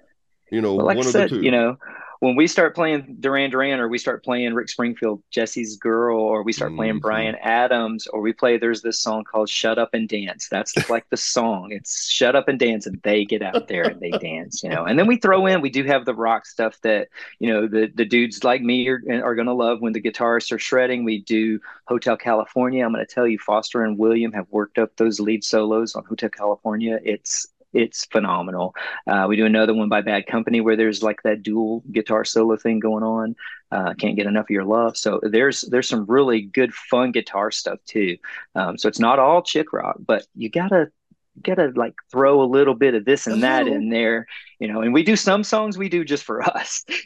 You 0.50 0.60
know, 0.60 0.74
Well, 0.74 0.86
like 0.86 0.96
one 0.96 1.06
I 1.06 1.08
of 1.08 1.12
said, 1.12 1.30
the 1.30 1.36
two. 1.36 1.42
you 1.42 1.50
know, 1.50 1.76
when 2.20 2.34
we 2.36 2.46
start 2.46 2.74
playing 2.74 3.16
Duran 3.20 3.50
Duran 3.50 3.80
or 3.80 3.88
we 3.88 3.98
start 3.98 4.24
playing 4.24 4.54
Rick 4.54 4.68
Springfield, 4.68 5.22
Jesse's 5.30 5.76
Girl, 5.76 6.18
or 6.18 6.42
we 6.42 6.52
start 6.52 6.74
playing 6.74 6.96
Mhm. 6.96 7.02
Bryan 7.02 7.34
Adams, 7.42 8.06
or 8.06 8.20
we 8.20 8.32
play, 8.32 8.56
there's 8.58 8.82
this 8.82 8.98
song 9.00 9.24
called 9.24 9.48
Shut 9.48 9.78
Up 9.78 9.90
and 9.92 10.08
Dance. 10.08 10.48
That's 10.48 10.74
like 10.90 11.08
the 11.10 11.16
song. 11.16 11.72
It's 11.72 12.08
Shut 12.10 12.34
Up 12.36 12.48
and 12.48 12.58
Dance, 12.58 12.86
and 12.86 13.00
they 13.02 13.24
get 13.24 13.42
out 13.42 13.68
there 13.68 13.84
and 13.84 14.00
they 14.00 14.10
dance, 14.18 14.62
you 14.62 14.70
know. 14.70 14.84
And 14.84 14.98
then 14.98 15.06
we 15.06 15.16
throw 15.16 15.46
in, 15.46 15.60
we 15.60 15.70
do 15.70 15.84
have 15.84 16.04
the 16.04 16.14
rock 16.14 16.46
stuff 16.46 16.80
that, 16.82 17.08
you 17.38 17.52
know, 17.52 17.66
the, 17.66 17.90
the 17.94 18.04
dudes 18.04 18.44
like 18.44 18.62
me 18.62 18.88
are, 18.88 19.00
are 19.22 19.34
going 19.34 19.46
to 19.46 19.52
love 19.54 19.80
when 19.80 19.92
the 19.92 20.00
guitarists 20.00 20.52
are 20.52 20.58
shredding. 20.58 21.04
We 21.04 21.20
do 21.22 21.60
Hotel 21.86 22.16
California. 22.16 22.84
I'm 22.84 22.92
going 22.92 23.04
to 23.06 23.14
tell 23.14 23.26
you, 23.26 23.38
Foster 23.38 23.82
and 23.84 23.98
William 23.98 24.32
have 24.32 24.46
worked 24.50 24.78
up 24.78 24.96
those 24.96 25.20
lead 25.20 25.44
solos 25.44 25.94
on 25.94 26.04
Hotel 26.04 26.30
California. 26.30 26.98
It's 27.04 27.46
it's 27.72 28.06
phenomenal. 28.06 28.74
Uh, 29.06 29.26
we 29.28 29.36
do 29.36 29.44
another 29.46 29.74
one 29.74 29.88
by 29.88 30.00
Bad 30.00 30.26
Company 30.26 30.60
where 30.60 30.76
there's 30.76 31.02
like 31.02 31.22
that 31.24 31.42
dual 31.42 31.82
guitar 31.92 32.24
solo 32.24 32.56
thing 32.56 32.78
going 32.80 33.02
on. 33.04 33.36
Uh, 33.70 33.94
can't 33.94 34.16
get 34.16 34.26
enough 34.26 34.46
of 34.46 34.50
your 34.50 34.64
love. 34.64 34.96
So 34.96 35.20
there's 35.22 35.62
there's 35.62 35.88
some 35.88 36.06
really 36.06 36.40
good 36.42 36.72
fun 36.72 37.12
guitar 37.12 37.50
stuff 37.50 37.78
too. 37.86 38.16
Um, 38.54 38.78
so 38.78 38.88
it's 38.88 39.00
not 39.00 39.18
all 39.18 39.42
chick 39.42 39.72
rock, 39.72 39.96
but 39.98 40.26
you 40.34 40.48
gotta 40.48 40.90
you 41.34 41.42
gotta 41.42 41.72
like 41.76 41.94
throw 42.10 42.40
a 42.42 42.46
little 42.46 42.74
bit 42.74 42.94
of 42.94 43.04
this 43.04 43.26
and 43.26 43.42
that 43.42 43.66
in 43.66 43.90
there, 43.90 44.26
you 44.58 44.68
know. 44.72 44.80
And 44.80 44.94
we 44.94 45.02
do 45.02 45.16
some 45.16 45.44
songs 45.44 45.76
we 45.76 45.88
do 45.88 46.04
just 46.04 46.24
for 46.24 46.42
us. 46.42 46.84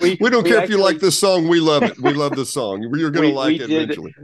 we, 0.00 0.16
We- 0.20 0.30
don't 0.30 0.44
we 0.44 0.50
care 0.50 0.62
if 0.64 0.70
you 0.70 0.78
like 0.78 0.98
this 1.00 1.18
song. 1.18 1.48
We 1.48 1.60
love 1.60 1.82
it. 1.82 1.98
We 2.00 2.14
love 2.14 2.36
this 2.36 2.50
song. 2.54 2.82
You're 2.94 3.10
going 3.10 3.24
to 3.28 3.30
We- 3.30 3.34
like 3.34 3.48
we 3.58 3.64
it 3.64 3.66
did- 3.66 3.82
eventually. 3.90 4.14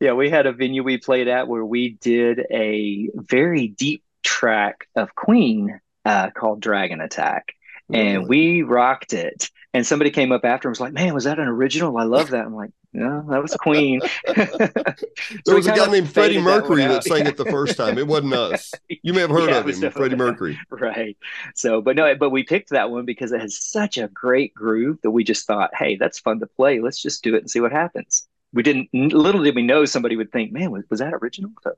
Yeah, 0.00 0.12
we 0.12 0.30
had 0.30 0.46
a 0.46 0.52
venue 0.52 0.84
we 0.84 0.96
played 0.98 1.26
at 1.26 1.48
where 1.48 1.64
we 1.64 1.90
did 2.00 2.46
a 2.52 3.10
very 3.14 3.66
deep 3.66 4.04
track 4.38 4.86
of 4.94 5.14
Queen 5.16 5.80
uh, 6.04 6.30
called 6.30 6.60
Dragon 6.60 7.00
Attack. 7.00 7.54
And 7.92 8.28
we 8.28 8.62
rocked 8.62 9.14
it. 9.14 9.50
And 9.74 9.86
somebody 9.86 10.10
came 10.10 10.30
up 10.32 10.44
after 10.44 10.68
and 10.68 10.72
was 10.72 10.80
like, 10.80 10.92
Man, 10.92 11.12
was 11.14 11.24
that 11.24 11.38
an 11.38 11.48
original? 11.48 11.96
I 11.98 12.04
love 12.04 12.30
that. 12.30 12.44
I'm 12.44 12.54
like, 12.54 12.70
No, 12.92 13.24
that 13.30 13.42
was 13.42 13.54
Queen. 13.54 14.00
there 14.34 15.54
was 15.54 15.66
a 15.66 15.72
guy 15.72 15.90
named 15.90 16.12
Freddie 16.12 16.40
Mercury 16.40 16.82
that, 16.82 16.90
out. 16.90 17.04
sang 17.04 17.26
it 17.26 17.36
the 17.36 17.44
first 17.56 17.76
time. 17.76 17.98
It 17.98 18.06
wasn't 18.06 18.34
us. 18.34 18.72
You 19.02 19.12
may 19.12 19.20
have 19.20 19.30
heard 19.30 19.48
Yeah, 19.50 19.58
of 19.58 19.66
him, 19.68 19.90
Freddie 19.90 20.16
Mercury. 20.16 20.58
Right. 20.70 21.16
So, 21.54 21.80
but 21.80 21.96
no, 21.96 22.14
but 22.14 22.30
we 22.30 22.42
picked 22.44 22.70
that 22.70 22.90
one 22.90 23.04
because 23.04 23.32
it 23.32 23.40
has 23.40 23.58
such 23.58 23.98
a 23.98 24.08
great 24.08 24.54
groove 24.54 24.98
that 25.02 25.10
we 25.10 25.24
just 25.24 25.46
thought, 25.46 25.70
hey, 25.74 25.96
that's 25.96 26.18
fun 26.20 26.40
to 26.40 26.46
play. 26.46 26.80
Let's 26.80 27.00
just 27.02 27.22
do 27.24 27.34
it 27.34 27.38
and 27.40 27.50
see 27.50 27.60
what 27.60 27.72
happens. 27.72 28.26
We 28.52 28.62
didn't, 28.62 28.88
little 28.94 29.42
did 29.42 29.54
we 29.54 29.62
know 29.62 29.84
somebody 29.84 30.16
would 30.16 30.32
think, 30.32 30.52
man, 30.52 30.70
was, 30.70 30.84
was 30.88 31.00
that 31.00 31.12
original? 31.12 31.50
So, 31.62 31.72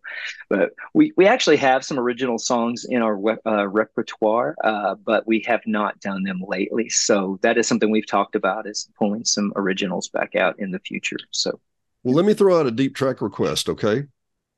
but 0.49 0.71
we, 0.95 1.13
we 1.17 1.27
actually 1.27 1.57
have 1.57 1.85
some 1.85 1.99
original 1.99 2.39
songs 2.39 2.85
in 2.89 3.03
our 3.03 3.19
uh, 3.45 3.67
repertoire, 3.67 4.55
uh, 4.63 4.95
but 4.95 5.27
we 5.27 5.43
have 5.47 5.63
not 5.67 5.99
done 6.01 6.23
them 6.23 6.43
lately. 6.47 6.89
So 6.89 7.41
that 7.43 7.59
is 7.59 7.67
something 7.67 7.91
we've 7.91 8.07
talked 8.07 8.37
about 8.37 8.69
is 8.69 8.89
pulling 8.97 9.25
some 9.25 9.53
originals 9.57 10.09
back 10.09 10.37
out 10.37 10.59
in 10.61 10.71
the 10.71 10.79
future. 10.79 11.19
So, 11.33 11.59
Well, 12.05 12.15
let 12.15 12.25
me 12.25 12.35
throw 12.35 12.61
out 12.61 12.67
a 12.67 12.71
deep 12.71 12.95
track 12.95 13.21
request, 13.21 13.69
okay? 13.69 14.05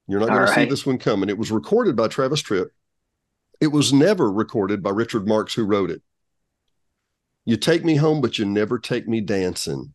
You're 0.07 0.20
not 0.20 0.29
going 0.29 0.40
All 0.40 0.46
to 0.46 0.55
see 0.55 0.66
this 0.66 0.85
one 0.85 0.98
coming. 0.98 1.31
It 1.31 1.38
was 1.38 1.51
recorded 1.51 1.96
by 1.96 2.09
Travis 2.09 2.42
Tritt. 2.42 2.68
It 3.61 3.68
was 3.68 3.92
never 3.92 4.31
recorded 4.31 4.83
by 4.83 4.90
Richard 4.90 5.27
Marx, 5.27 5.55
who 5.55 5.64
wrote 5.64 5.90
it. 5.90 6.03
You 7.44 7.57
take 7.57 7.85
me 7.85 7.96
home, 7.96 8.20
but 8.20 8.38
you 8.38 8.44
never 8.44 8.79
take 8.79 9.09
me 9.09 9.20
dancing. 9.20 9.94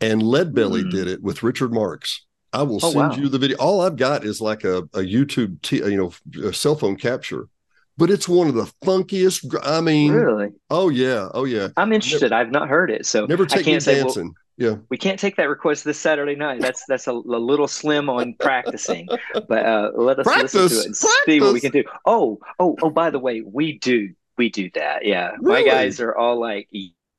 And 0.00 0.22
Leadbelly 0.22 0.82
Hmm. 0.82 0.90
did 0.90 1.06
it 1.08 1.22
with 1.22 1.42
Richard 1.42 1.72
Marx. 1.72 2.24
I 2.52 2.62
will 2.62 2.76
Oh, 2.82 2.90
send 2.92 3.10
wow. 3.10 3.16
you 3.16 3.28
the 3.28 3.38
video. 3.38 3.56
All 3.58 3.80
I've 3.80 3.96
got 3.96 4.24
is 4.24 4.40
like 4.40 4.64
a, 4.64 4.78
a 4.78 5.00
YouTube, 5.00 5.60
t- 5.62 5.78
you 5.78 5.96
know, 5.96 6.12
a 6.48 6.52
cell 6.52 6.76
phone 6.76 6.96
capture, 6.96 7.48
but 7.96 8.10
it's 8.10 8.28
one 8.28 8.46
of 8.48 8.54
the 8.54 8.70
funkiest. 8.84 9.56
I 9.64 9.80
mean, 9.80 10.12
really, 10.12 10.50
oh 10.70 10.88
yeah, 10.88 11.28
oh 11.34 11.44
yeah. 11.46 11.68
I'm 11.76 11.92
interested. 11.92 12.32
I've 12.32 12.50
not 12.52 12.68
heard 12.68 12.90
it. 12.90 13.06
So 13.06 13.26
Never 13.26 13.44
I 13.44 13.46
take 13.46 13.66
me 13.66 13.72
can't 13.72 13.82
say, 13.82 13.94
well, 13.96 14.04
dancing. 14.04 14.34
yeah. 14.56 14.76
we 14.88 14.96
can't 14.96 15.18
take 15.18 15.34
that 15.36 15.48
request 15.48 15.84
this 15.84 15.98
Saturday 15.98 16.36
night. 16.36 16.60
That's 16.60 16.84
that's 16.86 17.08
a, 17.08 17.12
a 17.12 17.12
little 17.12 17.66
slim 17.68 18.08
on 18.08 18.34
practicing, 18.40 19.08
but 19.48 19.66
uh, 19.66 19.90
let 19.96 20.20
us 20.20 20.26
listen 20.26 20.68
to 20.68 20.78
it 20.80 20.86
and 20.86 20.96
see 20.96 21.40
what 21.40 21.54
we 21.54 21.60
can 21.60 21.72
do. 21.72 21.82
Oh, 22.06 22.38
oh, 22.60 22.76
oh! 22.82 22.90
By 22.90 23.10
the 23.10 23.18
way, 23.18 23.40
we 23.44 23.78
do 23.78 24.10
we 24.38 24.48
do 24.48 24.70
that. 24.74 25.04
Yeah, 25.04 25.32
Really? 25.40 25.64
my 25.64 25.68
guys 25.70 26.00
are 26.00 26.14
all 26.16 26.38
like, 26.38 26.68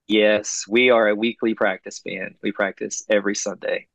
yes, 0.07 0.65
we 0.67 0.89
are 0.89 1.07
a 1.07 1.15
weekly 1.15 1.53
practice 1.53 1.99
band. 1.99 2.35
We 2.41 2.51
practice 2.51 3.03
every 3.09 3.35
Sunday. 3.35 3.87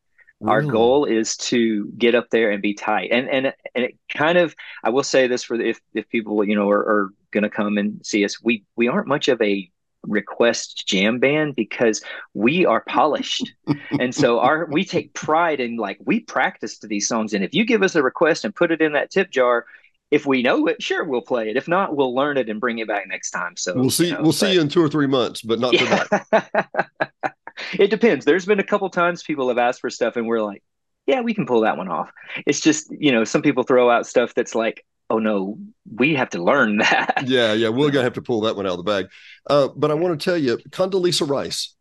Our 0.46 0.62
goal 0.62 1.04
is 1.04 1.36
to 1.36 1.92
get 1.98 2.14
up 2.14 2.30
there 2.30 2.50
and 2.50 2.62
be 2.62 2.72
tight. 2.72 3.10
And 3.12 3.28
and 3.28 3.52
and 3.74 3.84
it 3.84 3.98
kind 4.08 4.38
of 4.38 4.54
I 4.82 4.88
will 4.88 5.02
say 5.02 5.26
this 5.26 5.44
for 5.44 5.58
the, 5.58 5.68
if 5.68 5.80
if 5.92 6.08
people 6.08 6.42
you 6.44 6.54
know 6.54 6.70
are, 6.70 6.78
are 6.78 7.10
going 7.30 7.42
to 7.42 7.50
come 7.50 7.76
and 7.76 8.04
see 8.04 8.24
us, 8.24 8.42
we 8.42 8.64
we 8.74 8.88
aren't 8.88 9.06
much 9.06 9.28
of 9.28 9.40
a 9.42 9.70
request 10.02 10.86
jam 10.86 11.18
band 11.18 11.56
because 11.56 12.02
we 12.32 12.64
are 12.64 12.82
polished. 12.88 13.52
and 14.00 14.14
so 14.14 14.40
our 14.40 14.66
we 14.70 14.82
take 14.82 15.12
pride 15.12 15.60
in 15.60 15.76
like 15.76 15.98
we 16.06 16.20
practice 16.20 16.78
to 16.78 16.86
these 16.86 17.06
songs 17.06 17.34
and 17.34 17.44
if 17.44 17.54
you 17.54 17.66
give 17.66 17.82
us 17.82 17.94
a 17.94 18.02
request 18.02 18.44
and 18.44 18.54
put 18.54 18.70
it 18.72 18.80
in 18.80 18.92
that 18.92 19.10
tip 19.10 19.30
jar 19.30 19.66
if 20.10 20.26
we 20.26 20.42
know 20.42 20.66
it, 20.66 20.82
sure 20.82 21.04
we'll 21.04 21.20
play 21.22 21.50
it. 21.50 21.56
If 21.56 21.68
not, 21.68 21.94
we'll 21.96 22.14
learn 22.14 22.36
it 22.36 22.48
and 22.48 22.60
bring 22.60 22.78
it 22.78 22.88
back 22.88 23.06
next 23.08 23.30
time. 23.30 23.56
So 23.56 23.74
We'll 23.74 23.90
see. 23.90 24.08
you 24.08 24.14
know, 24.14 24.22
we'll 24.22 24.32
see 24.32 24.52
you 24.54 24.60
in 24.60 24.68
two 24.68 24.82
or 24.82 24.88
three 24.88 25.06
months, 25.06 25.42
but 25.42 25.58
not 25.60 25.72
tonight. 25.74 26.08
it 27.78 27.88
depends. 27.90 28.24
There's 28.24 28.46
been 28.46 28.60
a 28.60 28.64
couple 28.64 28.88
times 28.90 29.22
people 29.22 29.48
have 29.48 29.58
asked 29.58 29.80
for 29.80 29.90
stuff 29.90 30.16
and 30.16 30.26
we're 30.26 30.42
like, 30.42 30.62
yeah, 31.06 31.20
we 31.20 31.34
can 31.34 31.46
pull 31.46 31.62
that 31.62 31.76
one 31.76 31.88
off. 31.88 32.10
It's 32.46 32.60
just, 32.60 32.92
you 32.98 33.12
know, 33.12 33.24
some 33.24 33.42
people 33.42 33.62
throw 33.62 33.90
out 33.90 34.06
stuff 34.06 34.34
that's 34.34 34.54
like, 34.54 34.84
oh 35.08 35.18
no, 35.18 35.58
we 35.92 36.14
have 36.14 36.30
to 36.30 36.42
learn 36.42 36.76
that. 36.78 37.24
yeah, 37.26 37.52
yeah, 37.52 37.68
we're 37.68 37.90
gonna 37.90 38.04
have 38.04 38.12
to 38.14 38.22
pull 38.22 38.42
that 38.42 38.56
one 38.56 38.66
out 38.66 38.72
of 38.72 38.76
the 38.78 38.84
bag. 38.84 39.06
Uh, 39.48 39.68
but 39.76 39.90
I 39.90 39.94
want 39.94 40.18
to 40.18 40.24
tell 40.24 40.36
you, 40.36 40.56
Condoleezza 40.70 41.28
Rice. 41.28 41.74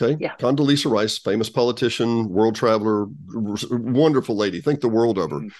Okay, 0.00 0.16
Yeah. 0.20 0.34
Condoleezza 0.36 0.90
Rice, 0.90 1.16
famous 1.18 1.48
politician, 1.48 2.28
world 2.28 2.54
traveler, 2.54 3.06
wonderful 3.70 4.36
lady. 4.36 4.60
Think 4.60 4.80
the 4.82 4.88
world 4.90 5.16
of 5.16 5.30
her. 5.30 5.38
Mhm. 5.38 5.52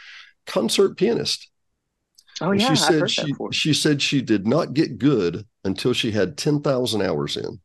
Concert 0.46 0.96
pianist. 0.98 1.48
Oh 2.40 2.50
And 2.50 2.60
yeah, 2.60 2.68
she 2.74 2.76
said 2.76 3.10
she 3.10 3.34
she 3.52 3.72
said 3.74 4.02
she 4.02 4.20
did 4.22 4.46
not 4.46 4.74
get 4.74 4.98
good 4.98 5.46
until 5.64 5.92
she 5.92 6.10
had 6.10 6.36
ten 6.36 6.60
thousand 6.60 7.02
hours 7.02 7.36
in. 7.36 7.60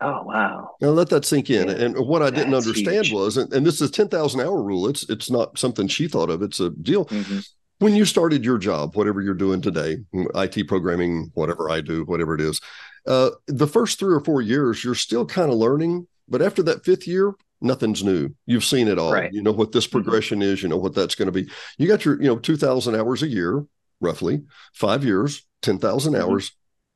Oh 0.00 0.22
wow. 0.24 0.70
Now 0.80 0.88
let 0.90 1.08
that 1.10 1.24
sink 1.24 1.50
in. 1.50 1.68
Yeah, 1.68 1.74
and 1.76 1.96
what 2.06 2.22
I 2.22 2.30
didn't 2.30 2.54
understand 2.54 3.06
huge. 3.06 3.12
was, 3.12 3.36
and, 3.36 3.52
and 3.52 3.64
this 3.64 3.80
is 3.80 3.90
ten 3.90 4.08
thousand 4.08 4.40
hour 4.40 4.62
rule. 4.62 4.88
It's 4.88 5.08
it's 5.08 5.30
not 5.30 5.58
something 5.58 5.88
she 5.88 6.08
thought 6.08 6.30
of. 6.30 6.42
It's 6.42 6.60
a 6.60 6.70
deal. 6.70 7.06
Mhm. 7.06 7.46
When 7.78 7.94
you 7.94 8.04
started 8.04 8.44
your 8.44 8.58
job, 8.58 8.96
whatever 8.96 9.20
you're 9.20 9.34
doing 9.34 9.60
today, 9.60 9.98
IT 10.12 10.64
programming, 10.68 11.30
whatever 11.34 11.70
I 11.70 11.80
do, 11.80 12.04
whatever 12.04 12.34
it 12.34 12.40
is, 12.40 12.60
uh, 13.06 13.30
the 13.46 13.66
first 13.66 13.98
three 13.98 14.14
or 14.14 14.20
four 14.20 14.42
years, 14.42 14.84
you're 14.84 14.94
still 14.94 15.26
kind 15.26 15.50
of 15.50 15.58
learning. 15.58 16.06
But 16.28 16.40
after 16.40 16.62
that 16.64 16.84
fifth 16.84 17.06
year, 17.06 17.34
nothing's 17.60 18.02
new. 18.04 18.30
You've 18.46 18.64
seen 18.64 18.88
it 18.88 18.98
all. 18.98 19.12
Right. 19.12 19.32
You 19.32 19.42
know 19.42 19.52
what 19.52 19.72
this 19.72 19.86
Mhm. 19.86 19.92
progression 19.92 20.40
is. 20.42 20.62
You 20.62 20.68
know 20.68 20.76
what 20.76 20.94
that's 20.94 21.14
going 21.14 21.26
to 21.26 21.32
be. 21.32 21.50
You 21.78 21.88
got 21.88 22.04
your, 22.04 22.20
you 22.20 22.28
know, 22.28 22.38
two 22.38 22.56
thousand 22.56 22.94
hours 22.94 23.22
a 23.22 23.28
year, 23.28 23.64
roughly 24.04 24.42
five 24.72 25.04
years, 25.04 25.46
ten 25.62 25.80
Mhm. 26.14 26.14
hours. 26.16 26.52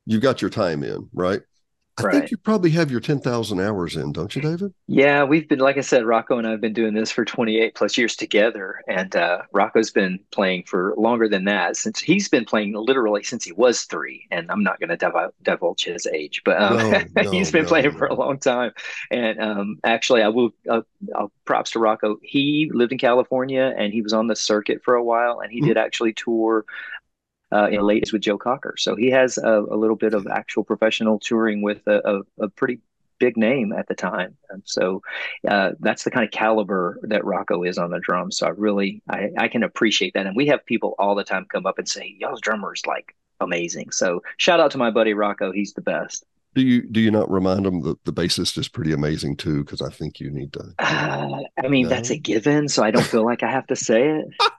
You 0.06 0.20
got 0.20 0.40
your 0.42 0.50
time 0.50 0.82
in, 0.82 1.08
right? 1.12 1.42
I 1.98 2.04
think 2.04 2.30
you 2.30 2.36
probably 2.38 2.70
have 2.70 2.90
your 2.90 3.00
ten 3.00 3.20
thousand 3.20 3.60
hours 3.60 3.96
in, 3.96 4.12
don't 4.12 4.34
you, 4.34 4.42
David? 4.42 4.72
Yeah, 4.90 5.24
we've 5.24 5.46
been, 5.46 5.58
like 5.58 5.76
I 5.76 5.82
said, 5.82 6.06
Rocco 6.06 6.38
and 6.38 6.46
I 6.46 6.50
have 6.52 6.62
been 6.62 6.72
doing 6.72 6.94
this 6.94 7.10
for 7.10 7.22
28 7.22 7.74
plus 7.74 7.98
years 7.98 8.16
together. 8.16 8.80
And 8.88 9.14
uh, 9.14 9.42
Rocco's 9.52 9.90
been 9.90 10.18
playing 10.32 10.64
for 10.64 10.94
longer 10.96 11.28
than 11.28 11.44
that 11.44 11.76
since 11.76 12.00
he's 12.00 12.30
been 12.30 12.46
playing 12.46 12.72
literally 12.74 13.22
since 13.22 13.44
he 13.44 13.52
was 13.52 13.82
three. 13.84 14.26
And 14.30 14.50
I'm 14.50 14.62
not 14.62 14.80
going 14.80 14.88
to 14.96 15.30
divulge 15.42 15.84
his 15.84 16.06
age, 16.06 16.40
but 16.42 16.62
um, 16.62 16.78
No, 16.78 17.08
no, 17.14 17.30
he's 17.30 17.52
been 17.52 17.66
no, 17.66 17.66
playing 17.66 17.92
for 17.98 18.06
a 18.06 18.14
long 18.14 18.38
time. 18.38 18.72
And 19.10 19.38
um, 19.42 19.78
actually, 19.84 20.22
I 20.22 20.28
will, 20.28 20.52
uh, 20.66 20.80
uh, 21.14 21.26
props 21.44 21.72
to 21.72 21.80
Rocco. 21.80 22.16
He 22.22 22.70
lived 22.72 22.92
in 22.92 22.98
California 22.98 23.74
and 23.76 23.92
he 23.92 24.00
was 24.00 24.14
on 24.14 24.26
the 24.26 24.36
circuit 24.36 24.82
for 24.82 24.94
a 24.94 25.04
while 25.04 25.40
and 25.40 25.52
he 25.52 25.60
Mhm. 25.60 25.66
did 25.68 25.76
actually 25.76 26.14
tour 26.14 26.64
uh, 27.52 27.68
in 27.70 27.80
ladies 27.82 28.12
with 28.12 28.22
Joe 28.22 28.38
Cocker. 28.38 28.74
So 28.78 28.96
he 28.96 29.10
has 29.10 29.38
a, 29.38 29.60
a 29.70 29.76
little 29.76 29.96
bit 29.96 30.14
of 30.14 30.26
actual 30.26 30.64
professional 30.64 31.18
touring 31.18 31.62
with 31.62 31.86
a, 31.86 32.00
a, 32.38 32.44
a 32.44 32.48
pretty 32.48 32.80
big 33.18 33.36
name 33.36 33.72
at 33.72 33.88
the 33.88 33.94
time. 33.94 34.36
And 34.50 34.62
so 34.64 35.02
uh, 35.48 35.72
that's 35.80 36.04
the 36.04 36.10
kind 36.10 36.24
of 36.24 36.30
caliber 36.30 37.00
that 37.02 37.24
Rocco 37.24 37.64
is 37.64 37.76
on 37.78 37.90
the 37.90 37.98
drums. 37.98 38.36
So 38.38 38.46
I 38.46 38.50
really, 38.50 39.02
I, 39.08 39.30
I 39.36 39.48
can 39.48 39.62
appreciate 39.64 40.14
that. 40.14 40.26
And 40.26 40.36
we 40.36 40.46
have 40.46 40.64
people 40.66 40.94
all 40.98 41.14
the 41.14 41.24
time 41.24 41.46
come 41.50 41.66
up 41.66 41.78
and 41.78 41.88
say, 41.88 42.14
y'all's 42.18 42.40
drummer 42.40 42.72
is 42.74 42.86
like 42.86 43.14
amazing. 43.40 43.90
So 43.90 44.22
shout 44.36 44.60
out 44.60 44.70
to 44.72 44.78
my 44.78 44.90
buddy 44.90 45.14
Rocco. 45.14 45.50
He's 45.52 45.72
the 45.72 45.80
best. 45.82 46.24
Do 46.54 46.62
you 46.62 46.82
do 46.90 46.98
you 46.98 47.10
not 47.10 47.30
remind 47.30 47.66
them 47.66 47.82
that 47.82 48.02
the 48.04 48.12
bassist 48.12 48.56
is 48.58 48.68
pretty 48.68 48.92
amazing 48.92 49.36
too? 49.36 49.62
Because 49.62 49.82
I 49.82 49.90
think 49.90 50.18
you 50.18 50.30
need 50.30 50.52
to. 50.54 50.74
Uh, 50.78 51.42
I 51.64 51.68
mean, 51.68 51.84
No. 51.84 51.90
that's 51.90 52.10
a 52.10 52.16
given. 52.16 52.68
So 52.68 52.82
I 52.82 52.90
don't 52.90 53.04
feel 53.04 53.24
like 53.24 53.42
I 53.42 53.50
have 53.50 53.66
to 53.68 53.76
say 53.76 54.08
it. 54.08 54.26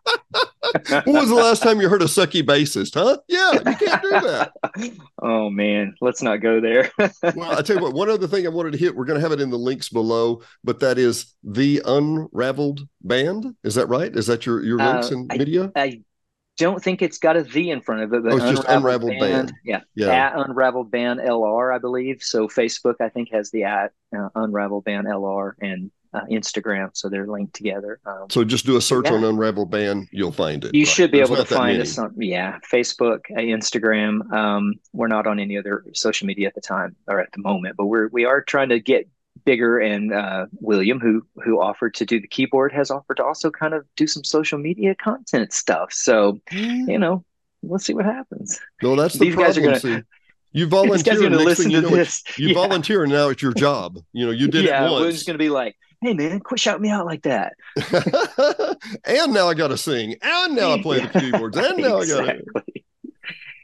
When 1.05 1.15
was 1.15 1.29
the 1.29 1.35
last 1.35 1.61
time 1.63 1.79
you 1.81 1.89
heard 1.89 2.01
a 2.01 2.05
sucky 2.05 2.41
bassist? 2.43 2.93
Huh? 2.93 3.17
Yeah, 3.27 3.53
you 3.53 3.75
can't 3.77 4.01
do 4.01 4.09
that. 4.09 4.51
oh 5.21 5.49
man, 5.49 5.95
let's 6.01 6.21
not 6.21 6.37
go 6.37 6.59
there. 6.61 6.91
Well, 7.35 7.57
I 7.57 7.61
tell 7.61 7.77
you 7.77 7.81
what. 7.81 7.93
One 7.93 8.09
other 8.09 8.27
thing 8.27 8.45
I 8.45 8.49
wanted 8.49 8.71
to 8.73 8.77
hit. 8.77 8.95
We're 8.95 9.05
going 9.05 9.19
to 9.19 9.21
have 9.21 9.31
it 9.31 9.41
in 9.41 9.49
the 9.49 9.57
links 9.57 9.89
below, 9.89 10.41
but 10.63 10.79
that 10.79 10.97
is 10.97 11.33
the 11.43 11.81
Unraveled 11.85 12.87
Band. 13.01 13.55
Is 13.63 13.75
that 13.75 13.87
right? 13.87 14.13
Is 14.15 14.27
that 14.27 14.45
your 14.45 14.63
your 14.63 14.77
links 14.77 15.11
Uh, 15.11 15.15
in 15.15 15.27
I- 15.29 15.37
media? 15.37 15.71
I 15.75 16.01
don't 16.57 16.83
think 16.83 17.01
it's 17.01 17.17
got 17.17 17.37
a 17.37 17.43
V 17.43 17.71
in 17.71 17.79
front 17.81 18.01
of 18.01 18.13
it, 18.13 18.21
but 18.23 18.33
Oh, 18.33 18.35
it's 18.35 18.57
just 18.57 18.67
Unraveled 18.67 19.17
Band. 19.19 19.53
Yeah, 19.63 19.81
Yeah. 19.95 20.07
at 20.09 20.33
Unraveled 20.37 20.91
Band 20.91 21.21
LR, 21.21 21.73
I 21.73 21.77
believe. 21.77 22.21
So 22.21 22.47
Facebook, 22.49 22.95
I 22.99 23.07
think, 23.09 23.29
has 23.31 23.49
the 23.51 23.63
at 23.63 23.91
uh, 24.17 24.27
Unraveled 24.35 24.83
Band 24.83 25.07
LR 25.07 25.53
and 25.61 25.89
uh, 26.13 26.21
Instagram, 26.31 26.89
so 26.93 27.07
they're 27.09 27.27
linked 27.27 27.53
together. 27.53 27.99
Um, 28.05 28.25
So 28.29 28.43
just 28.43 28.65
do 28.65 28.77
a 28.77 28.81
search 28.81 29.05
Yeah. 29.07 29.13
on 29.17 29.23
Unraveled 29.23 29.69
Band. 29.69 30.07
You'll 30.11 30.31
find 30.31 30.63
it. 30.65 30.73
you 30.73 30.81
right? 30.81 30.87
should 30.87 31.11
be 31.11 31.17
There's 31.17 31.29
able 31.29 31.43
to 31.43 31.45
find 31.45 31.79
us 31.81 31.97
on, 31.97 32.13
yeah, 32.17 32.59
Facebook, 32.71 33.19
uh, 33.31 33.41
Instagram. 33.41 34.31
Um, 34.33 34.75
we're 34.93 35.07
not 35.07 35.27
on 35.27 35.39
any 35.39 35.57
other 35.57 35.83
social 35.93 36.25
media 36.27 36.47
at 36.47 36.55
the 36.55 36.61
time 36.61 36.95
or 37.07 37.19
at 37.19 37.31
the 37.33 37.39
moment, 37.41 37.75
but 37.77 37.85
we're 37.85 38.07
we 38.09 38.25
are 38.25 38.41
trying 38.41 38.69
to 38.69 38.79
get 38.79 39.07
bigger. 39.45 39.77
And 39.79 40.11
uh, 40.13 40.47
William, 40.59 40.99
who 40.99 41.25
who 41.43 41.61
offered 41.61 41.93
to 41.95 42.05
do 42.05 42.19
the 42.19 42.27
keyboard, 42.27 42.71
has 42.73 42.89
offered 42.91 43.17
to 43.17 43.23
also 43.23 43.51
kind 43.51 43.73
of 43.73 43.85
do 43.95 44.07
some 44.07 44.23
social 44.23 44.57
media 44.57 44.95
content 44.95 45.53
stuff. 45.53 45.93
So 45.93 46.39
you 46.51 46.97
know, 46.97 47.23
we'll 47.61 47.79
see 47.79 47.93
what 47.93 48.05
happens. 48.05 48.59
No, 48.81 48.95
that's 48.95 49.13
the 49.13 49.25
These 49.25 49.35
guys 49.35 49.57
are 49.57 49.61
gonna- 49.61 49.79
See, 49.79 50.01
you 50.51 50.65
volunteer. 50.79 51.13
to 51.15 51.29
next 51.29 51.43
listen 51.45 51.63
thing 51.65 51.71
you 51.73 51.81
to 51.81 51.89
know, 51.91 51.95
this. 51.95 52.23
You 52.39 52.47
yeah. 52.49 52.53
volunteer, 52.55 53.03
and 53.03 53.11
now 53.11 53.29
it's 53.29 53.41
your 53.41 53.53
job. 53.53 53.99
You 54.13 54.25
know, 54.25 54.31
you 54.31 54.47
did 54.47 54.65
yeah, 54.65 54.85
it 54.87 54.89
William's 54.89 55.13
once. 55.17 55.23
going 55.23 55.35
to 55.35 55.43
be 55.43 55.49
like, 55.49 55.75
"Hey, 56.01 56.13
man, 56.13 56.39
quit 56.39 56.59
shouting 56.59 56.81
me 56.81 56.89
out 56.89 57.05
like 57.05 57.23
that." 57.23 57.53
and 59.05 59.33
now 59.33 59.47
I 59.47 59.53
got 59.53 59.69
to 59.69 59.77
sing, 59.77 60.15
and 60.21 60.55
now 60.55 60.73
I 60.73 60.81
play 60.81 60.99
the 60.99 61.07
keyboards, 61.19 61.57
and 61.57 61.77
now 61.77 61.97
I 61.99 62.05
got 62.07 62.25
to. 62.25 62.43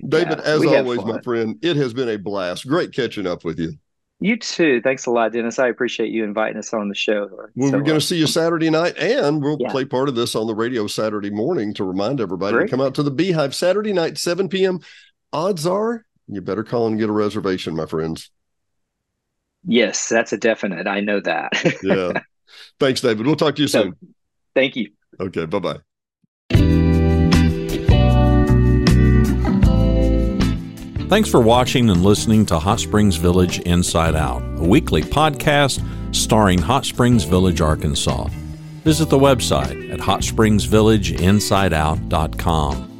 David, 0.07 0.39
Yeah, 0.39 0.43
as 0.45 0.65
always, 0.65 1.03
my 1.05 1.21
friend, 1.21 1.57
it 1.61 1.75
has 1.77 1.93
been 1.93 2.09
a 2.09 2.17
blast. 2.17 2.67
Great 2.67 2.93
catching 2.93 3.25
up 3.25 3.43
with 3.43 3.59
you. 3.59 3.73
You 4.19 4.37
too. 4.37 4.81
Thanks 4.81 5.05
a 5.07 5.11
lot, 5.11 5.33
Dennis. 5.33 5.59
I 5.59 5.67
appreciate 5.67 6.09
you 6.09 6.23
inviting 6.23 6.57
us 6.57 6.73
on 6.73 6.87
the 6.89 6.95
show. 6.95 7.27
Well, 7.55 7.69
So, 7.69 7.77
we're 7.77 7.83
going 7.83 7.97
uh, 7.97 7.99
to 7.99 8.05
see 8.05 8.17
you 8.17 8.27
Saturday 8.27 8.69
night, 8.69 8.97
and 8.97 9.41
we'll 9.43 9.57
Yeah. 9.59 9.71
play 9.71 9.83
part 9.83 10.07
of 10.07 10.15
this 10.15 10.35
on 10.35 10.47
the 10.47 10.55
radio 10.55 10.87
Saturday 10.87 11.31
morning 11.31 11.73
to 11.75 11.83
remind 11.83 12.21
everybody 12.21 12.55
Great. 12.55 12.67
to 12.67 12.71
come 12.71 12.81
out 12.81 12.95
to 12.95 13.03
the 13.03 13.11
Beehive 13.11 13.53
Saturday 13.53 13.93
night, 13.93 14.17
7 14.17 14.47
p.m. 14.47 14.79
Odds 15.33 15.65
are 15.65 16.05
you 16.27 16.41
better 16.41 16.63
call 16.63 16.87
and 16.87 16.97
get 16.97 17.09
a 17.09 17.13
reservation, 17.13 17.75
my 17.75 17.85
friends. 17.85 18.31
Yes, 19.67 20.10
that's 20.10 20.34
a 20.34 20.38
definite. 20.38 20.88
I 20.88 20.99
know 21.01 21.19
that. 21.21 21.51
Yeah. 21.84 22.21
Thanks, 22.80 23.01
David. 23.01 23.25
We'll 23.25 23.36
talk 23.36 23.56
to 23.56 23.62
you 23.62 23.67
So- 23.67 23.84
soon. 23.84 23.95
Thank 24.54 24.75
you. 24.75 24.91
Okay. 25.19 25.45
Bye 25.45 25.60
bye. 25.60 25.80
Thanks 31.08 31.30
for 31.30 31.39
watching 31.39 31.91
and 31.91 32.04
listening 32.04 32.47
to 32.47 32.58
Hot 32.58 32.80
Springs 32.80 33.15
Village 33.15 33.60
Inside 33.60 34.15
Out, 34.15 34.41
a 34.60 34.63
weekly 34.63 35.04
podcast 35.04 35.80
starring 36.15 36.58
Hot 36.60 36.84
Springs 36.84 37.23
Village, 37.25 37.62
Arkansas. 37.62 38.28
Visit 38.84 39.10
the 39.10 39.19
website 39.19 39.93
at 39.93 39.99
hotspringsvillageinsideout.com. 39.99 42.94